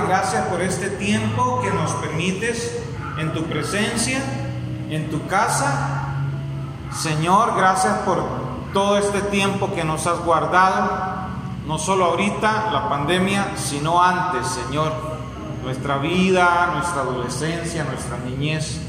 Gracias 0.00 0.46
por 0.46 0.60
este 0.60 0.90
tiempo 0.90 1.60
que 1.62 1.70
nos 1.70 1.92
permites 1.92 2.82
en 3.18 3.32
tu 3.32 3.44
presencia, 3.44 4.20
en 4.90 5.08
tu 5.10 5.26
casa. 5.26 6.16
Señor, 6.92 7.54
gracias 7.56 7.98
por 7.98 8.22
todo 8.72 8.98
este 8.98 9.20
tiempo 9.22 9.72
que 9.74 9.84
nos 9.84 10.06
has 10.06 10.18
guardado, 10.24 10.90
no 11.66 11.78
solo 11.78 12.06
ahorita, 12.06 12.70
la 12.72 12.88
pandemia, 12.88 13.52
sino 13.56 14.02
antes, 14.02 14.46
Señor, 14.48 14.92
nuestra 15.62 15.98
vida, 15.98 16.72
nuestra 16.74 17.02
adolescencia, 17.02 17.84
nuestra 17.84 18.18
niñez. 18.18 18.80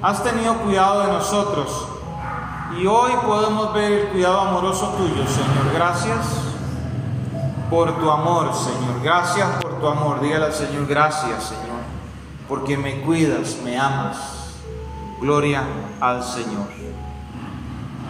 Has 0.00 0.22
tenido 0.22 0.54
cuidado 0.58 1.06
de 1.06 1.12
nosotros 1.12 1.88
y 2.80 2.86
hoy 2.86 3.12
podemos 3.26 3.74
ver 3.74 3.92
el 3.92 4.08
cuidado 4.08 4.40
amoroso 4.40 4.94
tuyo, 4.96 5.26
Señor. 5.26 5.74
Gracias 5.74 6.49
por 7.70 7.98
tu 7.98 8.10
amor, 8.10 8.52
Señor. 8.52 9.00
Gracias 9.02 9.48
por 9.62 9.80
tu 9.80 9.86
amor. 9.86 10.20
Dígale 10.20 10.46
al 10.46 10.52
Señor, 10.52 10.86
gracias, 10.86 11.44
Señor, 11.44 11.78
porque 12.48 12.76
me 12.76 13.00
cuidas, 13.02 13.56
me 13.64 13.78
amas. 13.78 14.18
Gloria 15.20 15.62
al 16.00 16.24
Señor. 16.24 16.66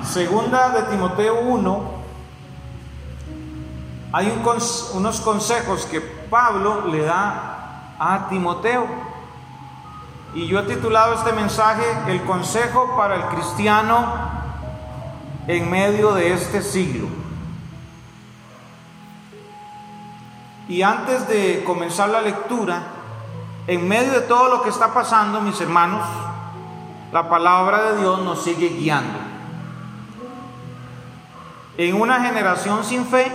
Segunda 0.02 0.70
de 0.70 0.82
Timoteo 0.84 1.41
1, 1.42 1.91
hay 4.12 4.42
unos 4.95 5.20
consejos 5.20 5.84
que 5.87 6.01
Pablo 6.01 6.87
le 6.87 7.02
da 7.02 7.95
a 7.98 8.29
Timoteo. 8.29 8.87
Y 10.32 10.46
yo 10.46 10.60
he 10.60 10.62
titulado 10.62 11.15
este 11.15 11.32
mensaje 11.32 11.82
El 12.06 12.23
consejo 12.23 12.95
para 12.96 13.16
el 13.16 13.23
cristiano 13.34 14.30
en 15.48 15.68
medio 15.68 16.15
de 16.15 16.32
este 16.32 16.62
siglo. 16.62 17.20
Y 20.70 20.84
antes 20.84 21.27
de 21.27 21.65
comenzar 21.65 22.10
la 22.10 22.20
lectura, 22.20 22.80
en 23.66 23.88
medio 23.88 24.12
de 24.12 24.20
todo 24.20 24.48
lo 24.48 24.62
que 24.62 24.69
está 24.69 24.95
pasando, 24.95 25.41
mis 25.41 25.60
hermanos, 25.60 26.07
la 27.10 27.29
palabra 27.29 27.90
de 27.90 27.99
Dios 27.99 28.23
nos 28.23 28.45
sigue 28.45 28.68
guiando. 28.68 29.18
En 31.76 32.01
una 32.01 32.21
generación 32.21 32.85
sin 32.85 33.04
fe, 33.04 33.32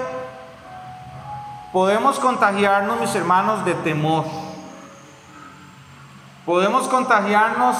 podemos 1.73 2.19
contagiarnos, 2.19 3.02
mis 3.02 3.13
hermanos, 3.13 3.66
de 3.66 3.73
temor. 3.73 4.23
Podemos 6.45 6.88
contagiarnos 6.88 7.75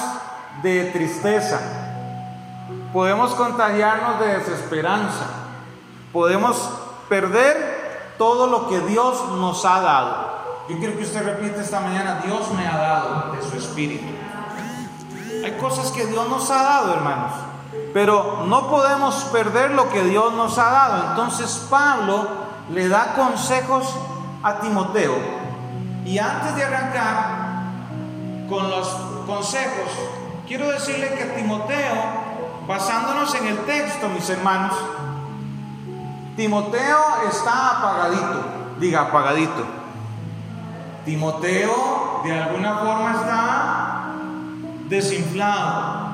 de 0.62 0.90
tristeza. 0.90 1.60
Podemos 2.92 3.34
contagiarnos 3.34 4.20
de 4.20 4.36
desesperanza. 4.36 5.24
Podemos 6.12 6.78
perder 7.08 7.65
todo 8.18 8.46
lo 8.46 8.68
que 8.68 8.80
Dios 8.80 9.28
nos 9.32 9.64
ha 9.64 9.80
dado. 9.80 10.36
Yo 10.68 10.78
quiero 10.78 10.96
que 10.96 11.04
usted 11.04 11.24
repita 11.24 11.62
esta 11.62 11.80
mañana, 11.80 12.22
Dios 12.24 12.50
me 12.52 12.66
ha 12.66 12.76
dado 12.76 13.32
de 13.32 13.42
su 13.42 13.56
espíritu. 13.56 14.06
Hay 15.44 15.52
cosas 15.60 15.92
que 15.92 16.06
Dios 16.06 16.28
nos 16.28 16.50
ha 16.50 16.62
dado, 16.62 16.94
hermanos, 16.94 17.32
pero 17.94 18.44
no 18.46 18.68
podemos 18.68 19.14
perder 19.32 19.70
lo 19.70 19.88
que 19.90 20.02
Dios 20.04 20.32
nos 20.34 20.58
ha 20.58 20.70
dado. 20.70 21.10
Entonces 21.10 21.66
Pablo 21.70 22.28
le 22.72 22.88
da 22.88 23.14
consejos 23.14 23.86
a 24.42 24.58
Timoteo. 24.60 25.14
Y 26.04 26.18
antes 26.18 26.56
de 26.56 26.64
arrancar 26.64 27.46
con 28.48 28.70
los 28.70 28.88
consejos, 29.26 29.90
quiero 30.46 30.70
decirle 30.70 31.14
que 31.14 31.24
Timoteo, 31.26 31.94
basándonos 32.66 33.34
en 33.34 33.46
el 33.46 33.58
texto, 33.66 34.08
mis 34.08 34.28
hermanos, 34.30 34.74
Timoteo 36.36 36.98
está 37.30 37.78
apagadito, 37.78 38.44
diga 38.78 39.02
apagadito. 39.02 39.64
Timoteo 41.06 42.20
de 42.24 42.38
alguna 42.38 42.76
forma 42.76 43.12
está 43.12 44.12
desinflado, 44.86 46.10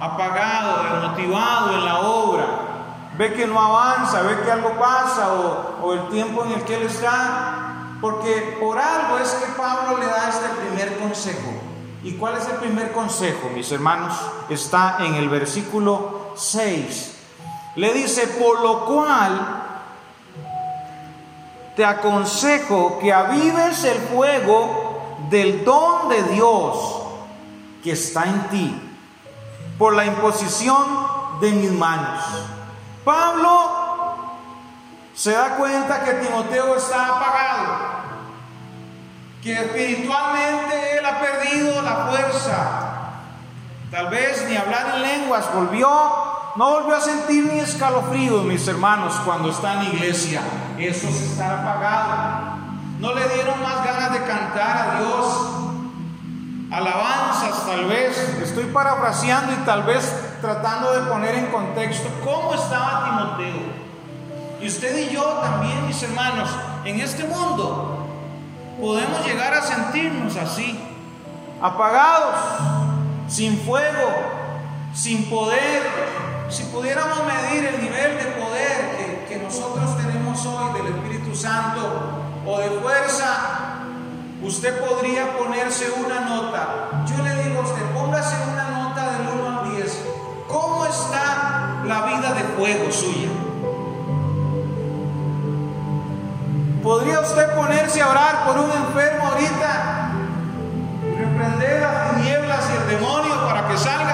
apagado, 0.00 0.82
desmotivado 0.82 1.74
en 1.74 1.84
la 1.84 1.98
obra. 2.00 2.46
Ve 3.18 3.34
que 3.34 3.46
no 3.46 3.60
avanza, 3.60 4.22
ve 4.22 4.40
que 4.42 4.50
algo 4.50 4.78
pasa 4.78 5.34
o, 5.34 5.78
o 5.82 5.92
el 5.92 6.08
tiempo 6.08 6.44
en 6.46 6.52
el 6.52 6.62
que 6.62 6.76
él 6.76 6.84
está. 6.84 7.96
Porque 8.00 8.56
por 8.58 8.78
algo 8.78 9.18
es 9.18 9.30
que 9.32 9.52
Pablo 9.60 9.98
le 9.98 10.06
da 10.06 10.30
este 10.30 10.48
primer 10.48 10.98
consejo. 10.98 11.52
¿Y 12.02 12.12
cuál 12.12 12.38
es 12.38 12.48
el 12.48 12.56
primer 12.56 12.92
consejo, 12.92 13.50
mis 13.52 13.70
hermanos? 13.72 14.14
Está 14.48 14.98
en 15.00 15.16
el 15.16 15.28
versículo 15.28 16.32
6 16.36 17.17
le 17.78 17.92
dice, 17.92 18.26
por 18.26 18.60
lo 18.60 18.84
cual 18.86 19.62
te 21.76 21.84
aconsejo 21.84 22.98
que 22.98 23.12
avives 23.12 23.84
el 23.84 23.98
fuego 23.98 25.16
del 25.30 25.64
don 25.64 26.08
de 26.08 26.24
Dios 26.24 27.02
que 27.84 27.92
está 27.92 28.24
en 28.24 28.48
ti 28.48 28.82
por 29.78 29.94
la 29.94 30.06
imposición 30.06 30.84
de 31.40 31.52
mis 31.52 31.70
manos. 31.70 32.24
Pablo 33.04 33.70
se 35.14 35.30
da 35.30 35.54
cuenta 35.54 36.02
que 36.02 36.14
Timoteo 36.14 36.74
está 36.74 37.16
apagado, 37.16 37.76
que 39.40 39.52
espiritualmente 39.52 40.98
él 40.98 41.06
ha 41.06 41.20
perdido 41.20 41.80
la 41.82 42.08
fuerza. 42.08 42.84
Tal 43.92 44.08
vez 44.08 44.44
ni 44.48 44.56
hablar 44.56 44.96
en 44.96 45.02
lenguas 45.02 45.54
volvió 45.54 46.27
no 46.58 46.70
volvió 46.70 46.96
a 46.96 47.00
sentir 47.00 47.44
ni 47.52 47.60
escalofríos, 47.60 48.44
mis 48.44 48.66
hermanos, 48.66 49.14
cuando 49.24 49.48
está 49.50 49.74
en 49.74 49.94
iglesia. 49.94 50.42
Eso 50.76 51.08
se 51.08 51.26
está 51.26 51.60
apagado. 51.60 52.58
No 52.98 53.14
le 53.14 53.28
dieron 53.28 53.62
más 53.62 53.84
ganas 53.84 54.12
de 54.12 54.18
cantar 54.24 54.76
a 54.76 54.98
Dios. 54.98 55.50
Alabanzas, 56.72 57.64
tal 57.64 57.84
vez. 57.84 58.18
Estoy 58.42 58.64
parafraseando 58.64 59.52
y 59.52 59.64
tal 59.64 59.84
vez 59.84 60.12
tratando 60.40 60.90
de 60.94 61.08
poner 61.08 61.36
en 61.36 61.46
contexto 61.46 62.08
cómo 62.24 62.52
estaba 62.54 63.04
Timoteo. 63.04 63.62
Y 64.60 64.66
usted 64.66 64.98
y 64.98 65.14
yo 65.14 65.22
también, 65.22 65.86
mis 65.86 66.02
hermanos, 66.02 66.50
en 66.84 66.98
este 66.98 67.22
mundo 67.22 68.04
podemos 68.80 69.24
llegar 69.24 69.54
a 69.54 69.62
sentirnos 69.62 70.34
así, 70.34 70.76
apagados, 71.62 72.34
sin 73.28 73.56
fuego, 73.60 74.08
sin 74.92 75.30
poder, 75.30 76.27
si 76.50 76.62
pudiéramos 76.64 77.18
medir 77.26 77.66
el 77.66 77.82
nivel 77.82 78.16
de 78.16 78.24
poder 78.40 79.26
que, 79.28 79.36
nosotros 79.38 79.96
tenemos 79.96 80.44
hoy 80.44 80.80
del 80.80 80.94
Espíritu 80.94 81.34
Santo 81.34 81.80
o 82.46 82.58
de 82.58 82.68
fuerza, 82.80 83.80
usted 84.42 84.78
podría 84.86 85.36
ponerse 85.38 85.90
una 86.04 86.20
nota. 86.20 87.04
Yo 87.06 87.22
le 87.22 87.44
digo 87.44 87.60
a 87.60 87.62
usted, 87.62 87.82
póngase 87.94 88.36
una 88.52 88.68
nota 88.70 89.10
del 89.12 89.40
1 89.40 89.60
al 89.60 89.76
10. 89.76 90.04
¿Cómo 90.46 90.84
está 90.86 91.82
la 91.86 92.02
vida 92.06 92.34
de 92.34 92.42
fuego 92.56 92.92
suya? 92.92 93.28
¿Podría 96.82 97.20
usted 97.20 97.54
ponerse 97.54 98.02
a 98.02 98.08
orar 98.10 98.46
por 98.46 98.58
un 98.58 98.70
enfermo 98.70 99.26
ahorita? 99.28 100.10
Reprender 101.18 101.80
las 101.80 102.14
tinieblas 102.14 102.64
y 102.70 102.76
el 102.76 102.98
demonio 102.98 103.46
para 103.46 103.68
que 103.68 103.76
salga. 103.78 104.07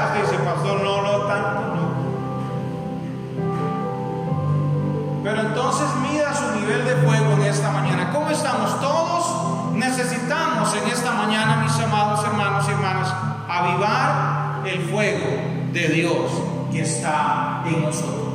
De 15.89 15.95
Dios 15.95 16.31
que 16.73 16.83
está 16.83 17.63
en 17.67 17.83
nosotros. 17.83 18.35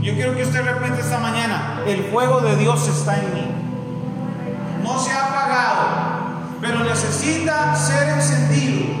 Yo 0.00 0.14
quiero 0.14 0.34
que 0.36 0.42
usted 0.42 0.64
repita 0.64 0.98
esta 0.98 1.18
mañana, 1.18 1.82
el 1.86 2.04
fuego 2.04 2.40
de 2.40 2.56
Dios 2.56 2.86
está 2.88 3.18
en 3.18 3.34
mí. 3.34 3.50
No 4.82 4.98
se 4.98 5.12
ha 5.12 5.26
apagado, 5.26 5.86
pero 6.60 6.84
necesita 6.84 7.74
ser 7.74 8.08
encendido, 8.10 8.94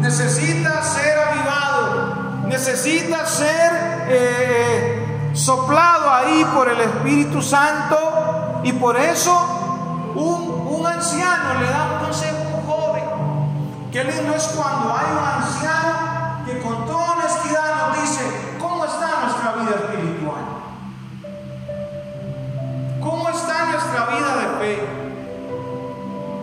necesita 0.00 0.82
ser 0.82 1.18
avivado, 1.18 2.46
necesita 2.48 3.26
ser... 3.26 3.72
Eh, 4.08 5.00
soplado 5.34 6.10
ahí 6.10 6.46
por 6.54 6.68
el 6.68 6.80
Espíritu 6.80 7.42
Santo 7.42 8.60
y 8.62 8.72
por 8.72 8.96
eso 8.96 10.12
un, 10.14 10.78
un 10.78 10.86
anciano 10.86 11.60
le 11.60 11.66
da 11.66 11.98
un 11.98 12.06
consejo 12.06 12.36
a 12.36 12.56
un 12.56 12.66
joven. 12.66 13.04
Qué 13.90 14.04
lindo 14.04 14.34
es 14.34 14.44
cuando 14.56 14.94
hay 14.94 15.06
un 15.12 15.42
anciano 15.42 15.83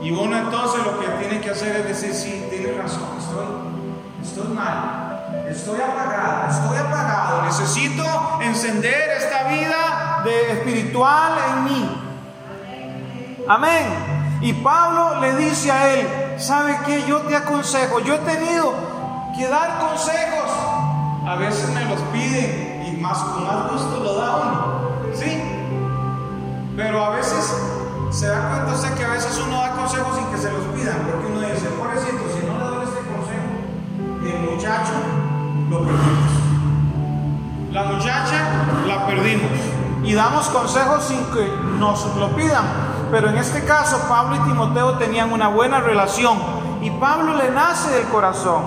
Y 0.01 0.11
uno 0.11 0.37
entonces 0.37 0.83
lo 0.83 0.99
que 0.99 1.07
tiene 1.19 1.41
que 1.41 1.51
hacer 1.51 1.75
es 1.77 1.87
decir, 1.87 2.13
sí, 2.13 2.47
tiene 2.49 2.73
razón, 2.81 3.09
estoy, 3.19 3.45
estoy 4.23 4.53
mal 4.55 5.01
Estoy 5.51 5.81
apagado, 5.81 6.49
estoy 6.49 6.77
apagado. 6.77 7.43
Necesito 7.43 8.03
encender 8.41 9.09
esta 9.17 9.43
vida 9.49 10.21
de 10.23 10.51
espiritual 10.53 11.33
en 11.49 11.63
mí. 11.65 12.01
Amén. 13.49 14.39
Y 14.41 14.53
Pablo 14.53 15.19
le 15.19 15.35
dice 15.35 15.71
a 15.71 15.93
él, 15.93 16.07
¿sabe 16.37 16.79
qué? 16.85 17.03
Yo 17.05 17.19
te 17.21 17.35
aconsejo, 17.35 17.99
yo 17.99 18.15
he 18.15 18.19
tenido 18.19 18.73
que 19.37 19.47
dar 19.49 19.79
consejos. 19.79 20.51
A 21.27 21.35
veces 21.35 21.69
me 21.69 21.83
los 21.85 21.99
piden 22.13 22.85
y 22.87 22.97
más 22.97 23.17
con 23.17 23.45
más 23.45 23.71
gusto 23.71 23.99
lo 23.99 24.15
da 24.15 24.35
uno, 24.37 24.91
¿sí? 25.13 25.43
Pero 26.77 27.05
a 27.05 27.09
veces 27.11 27.53
se 28.11 28.27
da 28.27 28.49
cuenta 28.49 28.73
usted 28.73 28.93
que 28.95 29.05
a 29.05 29.09
veces 29.09 29.41
uno 29.45 29.61
da 29.61 29.71
consejos 29.71 30.17
sin 30.17 30.25
que 30.27 30.37
se 30.37 30.51
los 30.51 30.63
pidan, 30.75 30.97
porque 31.09 31.27
uno 31.27 31.39
dice, 31.39 31.67
pobrecito, 31.69 32.23
si 32.37 32.45
no 32.45 32.57
le 32.57 32.65
doy 32.65 32.83
este 32.83 32.99
consejo, 33.07 33.47
el 34.25 34.51
muchacho 34.51 34.91
lo 35.69 35.79
perdimos. 35.79 36.31
La 37.71 37.83
muchacha 37.83 38.65
la 38.85 39.07
perdimos. 39.07 39.51
Y 40.03 40.13
damos 40.13 40.49
consejos 40.49 41.03
sin 41.05 41.23
que 41.25 41.47
nos 41.79 42.05
lo 42.17 42.35
pidan. 42.35 42.65
Pero 43.11 43.29
en 43.29 43.37
este 43.37 43.63
caso, 43.63 43.97
Pablo 44.09 44.35
y 44.35 44.39
Timoteo 44.39 44.97
tenían 44.97 45.31
una 45.31 45.47
buena 45.47 45.79
relación. 45.79 46.37
Y 46.81 46.89
Pablo 46.91 47.35
le 47.35 47.49
nace 47.51 47.91
del 47.91 48.05
corazón. 48.05 48.63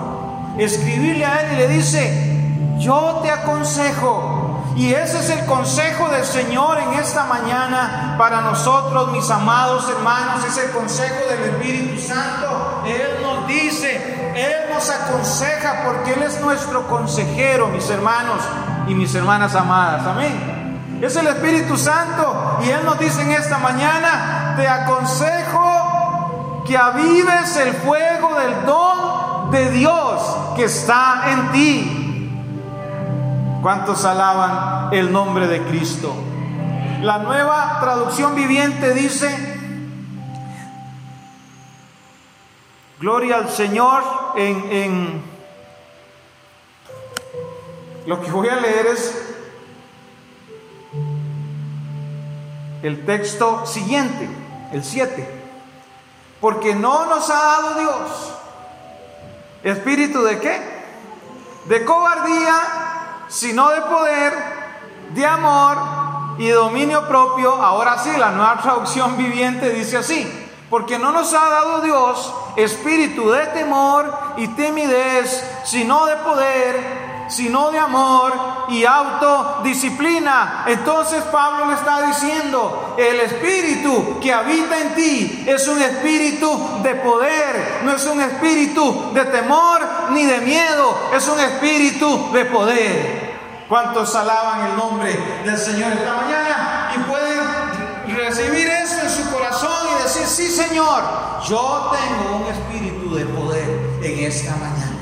Escribirle 0.57 1.25
a 1.25 1.41
él 1.41 1.53
y 1.53 1.55
le 1.57 1.67
dice, 1.67 2.77
yo 2.79 3.19
te 3.21 3.29
aconsejo 3.29 4.34
y 4.75 4.93
ese 4.93 5.19
es 5.19 5.29
el 5.29 5.45
consejo 5.45 6.09
del 6.09 6.25
Señor 6.25 6.77
en 6.79 6.99
esta 6.99 7.25
mañana 7.25 8.15
para 8.17 8.41
nosotros, 8.41 9.09
mis 9.13 9.29
amados 9.29 9.89
hermanos. 9.89 10.43
Es 10.45 10.57
el 10.57 10.71
consejo 10.71 11.29
del 11.29 11.51
Espíritu 11.51 12.01
Santo. 12.01 12.83
Él 12.85 13.21
nos 13.21 13.47
dice, 13.47 14.33
Él 14.35 14.73
nos 14.73 14.89
aconseja 14.89 15.83
porque 15.85 16.13
Él 16.13 16.23
es 16.23 16.41
nuestro 16.41 16.87
consejero, 16.87 17.67
mis 17.67 17.89
hermanos 17.89 18.41
y 18.87 18.95
mis 18.95 19.15
hermanas 19.15 19.55
amadas. 19.55 20.05
Amén. 20.05 20.99
Es 21.01 21.15
el 21.15 21.27
Espíritu 21.27 21.77
Santo 21.77 22.59
y 22.65 22.69
Él 22.69 22.83
nos 22.83 22.99
dice 22.99 23.21
en 23.21 23.31
esta 23.31 23.57
mañana, 23.59 24.55
te 24.57 24.67
aconsejo 24.67 26.63
que 26.65 26.75
avives 26.75 27.55
el 27.55 27.73
fuego 27.75 28.35
del 28.35 28.65
don 28.65 29.51
de 29.51 29.71
Dios 29.71 30.37
que 30.57 30.65
está 30.65 31.31
en 31.31 31.51
ti 31.53 32.04
¿Cuántos 33.65 34.05
alaban 34.05 34.93
el 34.93 35.11
nombre 35.11 35.47
de 35.47 35.63
Cristo? 35.63 36.13
La 37.01 37.17
nueva 37.17 37.79
traducción 37.81 38.35
viviente 38.35 38.93
dice, 38.93 39.57
gloria 42.99 43.37
al 43.37 43.49
Señor 43.49 44.03
en, 44.35 44.71
en... 44.71 45.23
Lo 48.05 48.21
que 48.21 48.29
voy 48.29 48.49
a 48.49 48.57
leer 48.57 48.85
es 48.85 49.33
el 52.83 53.03
texto 53.03 53.65
siguiente, 53.65 54.29
el 54.73 54.83
7. 54.83 55.27
Porque 56.39 56.75
no 56.75 57.07
nos 57.07 57.27
ha 57.31 57.33
dado 57.33 57.79
Dios 57.79 58.33
espíritu 59.63 60.21
de 60.21 60.39
qué? 60.39 60.61
De 61.65 61.83
cobardía, 61.83 62.74
sino 63.27 63.69
de 63.69 63.81
poder, 63.81 64.33
de 65.13 65.25
amor 65.25 65.77
y 66.37 66.49
dominio 66.49 67.07
propio. 67.07 67.53
Ahora 67.53 67.97
sí, 67.97 68.11
la 68.17 68.31
nueva 68.31 68.57
traducción 68.61 69.17
viviente 69.17 69.69
dice 69.69 69.97
así, 69.97 70.49
porque 70.69 70.99
no 70.99 71.11
nos 71.11 71.33
ha 71.33 71.49
dado 71.49 71.81
Dios 71.81 72.33
espíritu 72.55 73.29
de 73.31 73.45
temor 73.47 74.11
y 74.37 74.47
timidez, 74.49 75.43
sino 75.65 76.05
de 76.05 76.15
poder, 76.17 77.14
sino 77.27 77.71
de 77.71 77.79
amor 77.79 78.33
y 78.69 78.85
autodisciplina. 78.85 80.63
Entonces 80.67 81.23
Pablo 81.25 81.67
le 81.67 81.73
está 81.75 82.01
diciendo, 82.01 82.95
el 82.97 83.19
espíritu 83.19 84.19
que 84.21 84.33
habita 84.33 84.79
en 84.79 84.95
ti 84.95 85.43
es 85.47 85.67
un 85.67 85.81
espíritu 85.81 86.81
de 86.83 86.95
poder, 86.95 87.81
no 87.83 87.93
es 87.93 88.05
un 88.05 88.21
espíritu 88.21 89.11
de 89.13 89.25
temor 89.25 89.81
ni 90.11 90.25
de 90.25 90.41
miedo, 90.41 90.97
es 91.13 91.27
un 91.27 91.39
espíritu 91.39 92.31
de 92.31 92.45
poder. 92.45 93.35
¿Cuántos 93.67 94.13
alaban 94.15 94.69
el 94.69 94.77
nombre 94.77 95.17
del 95.43 95.57
Señor 95.57 95.91
esta 95.91 96.13
mañana 96.13 96.91
y 96.95 96.99
pueden 96.99 98.15
recibir 98.15 98.67
eso 98.67 99.01
en 99.01 99.09
su 99.09 99.31
corazón 99.31 99.87
y 99.91 100.03
decir, 100.03 100.27
sí 100.27 100.51
Señor, 100.51 101.01
yo 101.47 101.91
tengo 101.91 102.37
un 102.37 102.51
espíritu 102.51 103.15
de 103.15 103.25
poder 103.25 103.99
en 104.03 104.19
esta 104.25 104.55
mañana? 104.57 104.94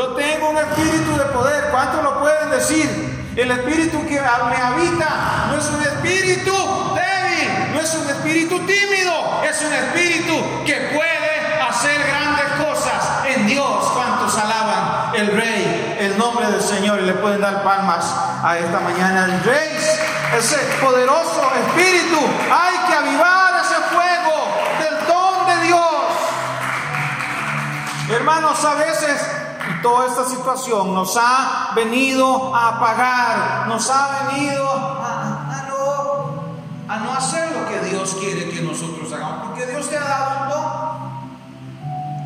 Yo 0.00 0.14
tengo 0.14 0.48
un 0.48 0.56
espíritu 0.56 1.14
de 1.14 1.26
poder. 1.26 1.68
¿Cuántos 1.70 2.02
lo 2.02 2.20
pueden 2.20 2.48
decir? 2.48 3.34
El 3.36 3.50
espíritu 3.50 3.98
que 4.08 4.18
me 4.18 4.56
habita 4.56 5.48
no 5.50 5.58
es 5.58 5.66
un 5.66 5.82
espíritu 5.82 6.54
débil, 6.94 7.74
no 7.74 7.80
es 7.80 7.94
un 7.94 8.08
espíritu 8.08 8.60
tímido, 8.60 9.42
es 9.44 9.60
un 9.60 9.74
espíritu 9.74 10.64
que 10.64 10.96
puede 10.96 11.60
hacer 11.68 12.00
grandes 12.08 12.46
cosas 12.66 13.26
en 13.26 13.46
Dios. 13.46 13.90
¿Cuántos 13.92 14.38
alaban 14.38 15.14
el 15.16 15.36
Rey, 15.36 15.96
el 16.00 16.16
nombre 16.16 16.50
del 16.50 16.62
Señor? 16.62 17.00
Y 17.00 17.04
le 17.04 17.12
pueden 17.12 17.42
dar 17.42 17.62
palmas 17.62 18.06
a 18.42 18.56
esta 18.56 18.80
mañana. 18.80 19.26
El 19.26 19.44
Rey, 19.44 19.76
ese 20.38 20.56
poderoso 20.80 21.52
espíritu, 21.66 22.20
hay 22.50 22.88
que 22.88 22.94
avivar 22.94 23.52
ese 23.60 23.74
fuego 23.92 24.48
del 24.80 25.06
don 25.06 25.46
de 25.46 25.66
Dios. 25.66 25.90
Hermanos, 28.08 28.64
a 28.64 28.74
veces 28.76 29.39
toda 29.82 30.06
esta 30.06 30.24
situación 30.24 30.94
nos 30.94 31.16
ha 31.16 31.72
venido 31.74 32.54
a 32.54 32.76
apagar, 32.76 33.66
nos 33.68 33.90
ha 33.90 34.28
venido 34.28 34.68
a, 34.70 35.66
no, 35.68 36.92
a 36.92 36.98
no 36.98 37.12
hacer 37.12 37.50
lo 37.52 37.68
que 37.68 37.80
Dios 37.88 38.16
quiere 38.20 38.50
que 38.50 38.60
nosotros 38.62 39.12
hagamos, 39.12 39.48
porque 39.48 39.66
Dios 39.66 39.88
te 39.88 39.96
ha 39.96 40.04
dado 40.04 40.42
un 40.42 40.48
don. 40.48 40.90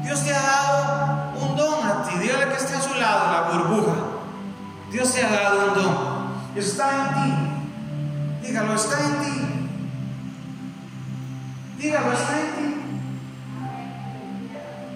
Dios 0.04 0.22
te 0.22 0.34
ha 0.34 0.42
dado 0.42 1.32
un 1.40 1.56
don 1.56 1.86
a 1.86 2.02
ti. 2.04 2.18
Dígale 2.18 2.48
que 2.48 2.56
está 2.56 2.78
a 2.78 2.82
su 2.82 2.94
lado, 2.94 3.32
la 3.32 3.40
burbuja. 3.50 3.94
Dios 4.90 5.12
te 5.12 5.24
ha 5.24 5.30
dado 5.30 5.68
un 5.68 5.74
don. 5.74 6.34
Está 6.56 6.90
en 6.94 7.14
ti. 7.14 8.46
Dígalo, 8.46 8.74
está 8.74 9.00
en 9.00 9.20
ti. 9.20 9.70
Dígalo, 11.78 12.12
está 12.12 12.40
en 12.40 12.52
ti. 12.54 12.80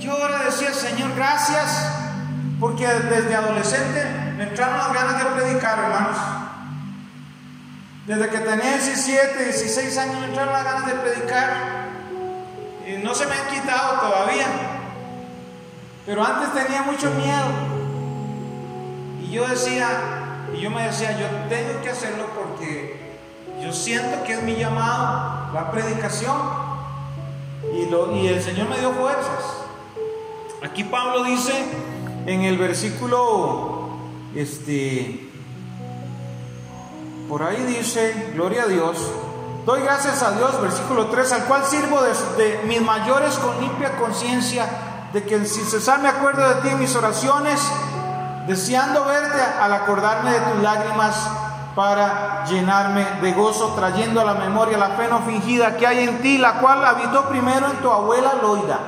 Yo 0.01 0.13
ahora 0.13 0.45
decía, 0.45 0.73
Señor, 0.73 1.15
gracias 1.17 2.08
porque 2.61 2.87
desde 2.87 3.35
adolescente 3.35 4.05
me 4.37 4.45
entraron 4.45 4.79
las 4.79 4.93
ganas 4.93 5.25
de 5.25 5.31
predicar, 5.31 5.79
hermanos. 5.79 6.17
Desde 8.07 8.29
que 8.31 8.39
tenía 8.39 8.73
17, 8.73 9.45
16 9.45 9.99
años 9.99 10.21
me 10.21 10.27
entraron 10.27 10.53
las 10.53 10.65
ganas 10.65 10.87
de 10.87 10.95
predicar. 10.95 11.89
Y 12.87 13.03
no 13.03 13.15
se 13.15 13.27
me 13.27 13.35
han 13.35 13.49
quitado 13.49 14.01
todavía. 14.01 14.47
Pero 16.07 16.25
antes 16.25 16.53
tenía 16.55 16.83
mucho 16.83 17.11
miedo. 17.11 17.47
Y 19.23 19.31
yo 19.31 19.47
decía, 19.47 19.89
y 20.57 20.61
yo 20.61 20.71
me 20.71 20.85
decía, 20.85 21.13
yo 21.19 21.27
tengo 21.49 21.83
que 21.83 21.91
hacerlo 21.91 22.27
porque 22.35 23.19
yo 23.61 23.73
siento 23.73 24.25
que 24.25 24.33
es 24.33 24.43
mi 24.43 24.57
llamado, 24.57 25.53
la 25.53 25.71
predicación. 25.71 26.37
Y, 27.75 27.87
lo, 27.91 28.17
y 28.17 28.29
el 28.29 28.43
Señor 28.43 28.69
me 28.69 28.79
dio 28.79 28.93
fuerzas. 28.93 29.65
Aquí 30.63 30.83
Pablo 30.85 31.25
dice, 31.25 31.53
en 32.29 32.43
el 32.43 32.59
versículo, 32.59 33.89
este, 34.35 35.31
por 37.27 37.43
ahí 37.43 37.65
dice, 37.65 38.33
gloria 38.35 38.65
a 38.65 38.67
Dios, 38.67 38.99
doy 39.65 39.81
gracias 39.81 40.23
a 40.23 40.33
Dios, 40.33 40.61
versículo 40.61 41.07
3, 41.07 41.33
al 41.33 41.45
cual 41.45 41.65
sirvo 41.65 42.01
de, 42.03 42.61
mis 42.67 42.83
mayores 42.83 43.35
con 43.39 43.59
limpia 43.63 43.97
conciencia, 43.97 44.69
de 45.15 45.25
que 45.25 45.43
sin 45.47 45.65
cesar 45.65 46.01
me 46.03 46.09
acuerdo 46.09 46.47
de 46.47 46.61
ti 46.61 46.69
en 46.69 46.79
mis 46.79 46.95
oraciones, 46.97 47.63
deseando 48.47 49.07
verte 49.07 49.41
al 49.41 49.73
acordarme 49.73 50.33
de 50.33 50.41
tus 50.41 50.63
lágrimas 50.63 51.31
para 51.75 52.45
llenarme 52.45 53.07
de 53.23 53.33
gozo, 53.33 53.73
trayendo 53.75 54.21
a 54.21 54.25
la 54.25 54.35
memoria 54.35 54.77
la 54.77 54.91
fe 54.91 55.09
no 55.09 55.21
fingida 55.21 55.79
que 55.79 55.87
hay 55.87 56.01
en 56.01 56.21
ti, 56.21 56.37
la 56.37 56.61
cual 56.61 56.85
habitó 56.85 57.27
primero 57.31 57.71
en 57.71 57.79
tu 57.79 57.91
abuela 57.91 58.35
Loida 58.43 58.81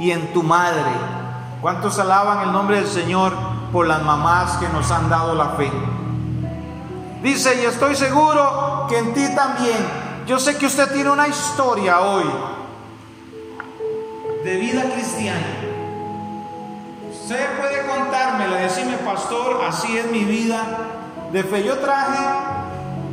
y 0.00 0.10
en 0.10 0.32
tu 0.32 0.42
madre 0.42 1.17
¿Cuántos 1.60 1.98
alaban 1.98 2.46
el 2.46 2.52
nombre 2.52 2.76
del 2.76 2.86
Señor 2.86 3.32
por 3.72 3.86
las 3.86 4.02
mamás 4.02 4.58
que 4.58 4.68
nos 4.68 4.90
han 4.92 5.10
dado 5.10 5.34
la 5.34 5.50
fe? 5.50 5.70
Dice, 7.22 7.60
y 7.60 7.64
estoy 7.64 7.96
seguro 7.96 8.86
que 8.88 8.98
en 8.98 9.12
ti 9.12 9.26
también. 9.34 9.76
Yo 10.26 10.38
sé 10.38 10.56
que 10.56 10.66
usted 10.66 10.92
tiene 10.92 11.10
una 11.10 11.26
historia 11.26 12.00
hoy 12.00 12.24
de 14.44 14.56
vida 14.56 14.84
cristiana. 14.84 15.46
Usted 17.10 17.58
puede 17.58 17.86
contármela, 17.86 18.56
decirme, 18.58 18.96
pastor, 18.98 19.60
así 19.66 19.98
es 19.98 20.10
mi 20.12 20.24
vida 20.24 20.64
de 21.32 21.42
fe. 21.42 21.64
Yo 21.64 21.78
traje 21.78 22.18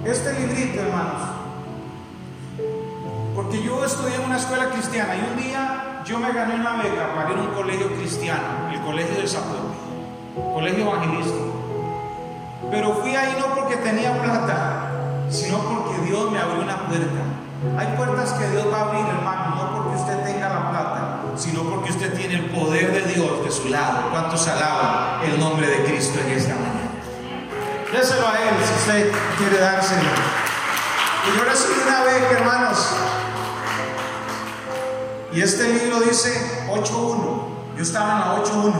este 0.06 0.34
librito, 0.40 0.82
hermanos, 0.82 1.22
porque 3.34 3.64
yo 3.64 3.84
estudié 3.84 4.16
en 4.16 4.26
una 4.26 4.38
escuela 4.38 4.70
cristiana 4.70 5.16
y 5.16 5.32
un 5.32 5.44
día 5.44 5.85
yo 6.06 6.20
me 6.20 6.32
gané 6.32 6.56
una 6.56 6.84
beca 6.84 7.16
para 7.16 7.32
ir 7.32 7.38
a 7.38 7.42
un 7.42 7.48
colegio 7.48 7.88
cristiano, 7.96 8.70
el 8.72 8.80
colegio 8.82 9.16
del 9.16 9.28
Zapote, 9.28 9.74
colegio 10.54 10.86
evangelístico. 10.86 11.54
Pero 12.70 12.94
fui 13.02 13.16
ahí 13.16 13.36
no 13.40 13.56
porque 13.56 13.78
tenía 13.78 14.14
plata, 14.22 14.92
sino 15.32 15.58
porque 15.58 16.06
Dios 16.06 16.32
me 16.32 16.38
abrió 16.38 16.62
una 16.62 16.86
puerta. 16.86 17.22
Hay 17.78 17.88
puertas 17.98 18.34
que 18.34 18.48
Dios 18.50 18.68
va 18.72 18.78
a 18.78 18.82
abrir, 18.82 19.06
hermano, 19.08 19.56
no 19.56 19.76
porque 19.76 19.98
usted 19.98 20.24
tenga 20.24 20.50
la 20.50 20.70
plata, 20.70 21.22
sino 21.36 21.64
porque 21.64 21.90
usted 21.90 22.14
tiene 22.14 22.36
el 22.36 22.46
poder 22.52 22.92
de 22.92 23.14
Dios 23.14 23.44
de 23.44 23.52
su 23.52 23.70
lado. 23.70 24.12
¿Cuántos 24.12 24.48
alaban 24.48 25.24
el 25.24 25.40
nombre 25.40 25.66
de 25.68 25.86
Cristo 25.86 26.20
en 26.20 26.34
esta 26.34 26.54
mañana? 26.54 26.92
Déselo 27.92 28.28
a 28.28 28.42
Él 28.44 28.56
si 28.64 28.74
usted 28.74 29.12
quiere 29.40 29.58
dárselo. 29.58 30.02
Y 30.02 31.38
yo 31.38 31.44
recibí 31.46 31.74
una 31.84 32.04
vez, 32.04 32.32
hermanos, 32.32 32.96
y 35.36 35.42
este 35.42 35.68
libro 36.26 36.36
dice 36.36 36.66
8.1. 36.70 37.78
Yo 37.78 37.84
estaba 37.84 38.14
en 38.14 38.20
la 38.20 38.36
8.1. 38.36 38.74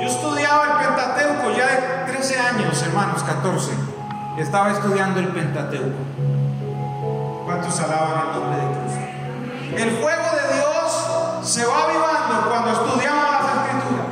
Yo 0.00 0.06
estudiaba 0.06 0.64
el 0.64 0.86
Pentateuco 0.86 1.50
ya 1.56 1.66
de 1.66 2.12
13 2.12 2.40
años, 2.40 2.82
hermanos, 2.82 3.22
14. 3.22 3.70
Estaba 4.38 4.72
estudiando 4.72 5.20
el 5.20 5.28
Pentateuco. 5.28 5.98
¿Cuántos 7.44 7.78
alaban 7.80 8.28
el 8.28 8.40
nombre 8.40 8.56
de 8.60 8.66
Cristo? 8.80 9.00
El 9.76 9.90
fuego 9.98 10.24
de 10.34 10.54
Dios 10.54 11.48
se 11.48 11.64
va 11.64 11.84
avivando 11.84 12.50
cuando 12.50 12.70
estudiamos 12.72 13.24
las 13.30 13.44
Escrituras. 13.54 14.06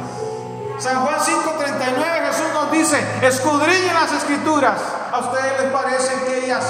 San 0.79 0.97
Juan 1.05 1.21
5:39 1.21 2.27
Jesús 2.27 2.47
nos 2.55 2.73
dice, 2.73 3.05
escudriñen 3.23 3.95
las 3.95 4.13
Escrituras. 4.13 4.81
A 5.13 5.19
ustedes 5.19 5.61
les 5.61 5.73
parece 5.73 6.25
que 6.25 6.45
ellas 6.45 6.65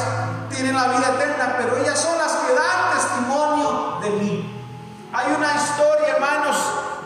tienen 0.51 0.75
la 0.75 0.89
vida 0.89 1.15
eterna, 1.17 1.55
pero 1.59 1.77
ellas 1.79 1.99
son 1.99 2.17
las 2.19 2.33
que 2.33 2.55
dan 2.55 2.93
testimonio 2.95 3.99
de 4.03 4.11
mí. 4.11 4.62
Hay 5.13 5.27
una 5.37 5.55
historia, 5.55 6.15
hermanos, 6.15 6.57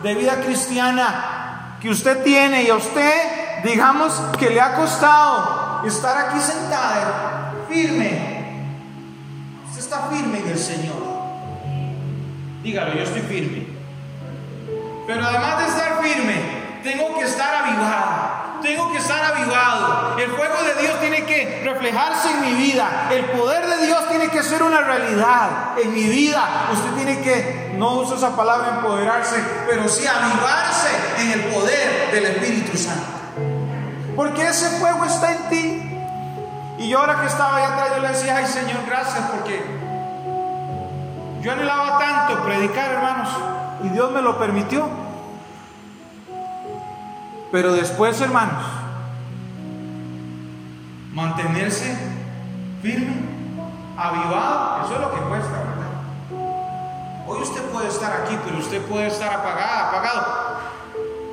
de 0.01 0.15
vida 0.15 0.39
cristiana 0.41 1.77
que 1.81 1.89
usted 1.89 2.23
tiene 2.23 2.63
y 2.63 2.69
a 2.69 2.75
usted, 2.75 3.63
digamos, 3.63 4.13
que 4.39 4.49
le 4.49 4.61
ha 4.61 4.75
costado 4.75 5.85
estar 5.85 6.17
aquí 6.17 6.39
sentada, 6.39 7.51
firme. 7.67 8.63
Usted 9.67 9.79
está 9.79 10.07
firme 10.07 10.39
en 10.39 10.47
el 10.47 10.57
Señor. 10.57 11.03
Dígalo, 12.63 12.93
yo 12.93 13.03
estoy 13.03 13.21
firme. 13.21 13.67
Pero 15.05 15.25
además 15.25 15.59
de 15.59 15.65
estar 15.67 16.01
firme, 16.01 16.35
tengo 16.83 17.13
que 17.17 17.25
estar 17.25 17.55
avivada. 17.55 18.46
Tengo 18.61 18.91
que 18.91 18.97
estar 18.97 19.23
avivado. 19.23 20.17
El 20.17 20.31
fuego 20.31 20.55
de 20.63 20.81
Dios 20.81 20.99
tiene 20.99 21.25
que 21.25 21.61
reflejarse 21.63 22.31
en 22.31 22.41
mi 22.41 22.53
vida. 22.53 23.09
El 23.11 23.25
poder 23.25 23.67
de 23.67 23.85
Dios 23.85 24.07
tiene 24.09 24.29
que 24.29 24.43
ser 24.43 24.63
una 24.63 24.81
realidad 24.81 25.77
en 25.77 25.93
mi 25.93 26.03
vida. 26.03 26.69
Usted 26.73 26.91
tiene 26.95 27.21
que, 27.21 27.73
no 27.77 27.93
uso 27.93 28.15
esa 28.15 28.35
palabra 28.35 28.77
empoderarse, 28.77 29.41
pero 29.67 29.87
sí 29.87 30.05
avivarse 30.07 30.89
en 31.19 31.31
el 31.31 31.41
poder 31.45 32.11
del 32.11 32.25
Espíritu 32.25 32.77
Santo. 32.77 33.05
Porque 34.15 34.47
ese 34.47 34.69
fuego 34.79 35.05
está 35.05 35.31
en 35.31 35.49
ti. 35.49 35.83
Y 36.79 36.89
yo 36.89 36.99
ahora 36.99 37.21
que 37.21 37.27
estaba 37.27 37.57
allá 37.57 37.73
atrás, 37.73 37.89
yo 37.95 38.01
le 38.01 38.07
decía, 38.09 38.37
ay 38.37 38.45
Señor, 38.45 38.81
gracias 38.87 39.29
porque 39.31 39.63
yo 41.41 41.51
anhelaba 41.51 41.97
tanto 41.97 42.43
predicar, 42.43 42.91
hermanos, 42.91 43.29
y 43.83 43.89
Dios 43.89 44.11
me 44.11 44.21
lo 44.21 44.37
permitió. 44.37 45.06
Pero 47.51 47.73
después, 47.73 48.19
hermanos, 48.19 48.63
mantenerse 51.13 51.97
firme, 52.81 53.15
avivado, 53.97 54.85
eso 54.85 54.95
es 54.95 55.01
lo 55.01 55.11
que 55.11 55.21
cuesta, 55.21 55.51
¿verdad? 55.51 57.25
Hoy 57.25 57.41
usted 57.41 57.61
puede 57.71 57.87
estar 57.87 58.21
aquí, 58.21 58.37
pero 58.45 58.57
usted 58.59 58.81
puede 58.85 59.07
estar 59.07 59.33
apagado, 59.33 59.87
apagado. 59.87 60.25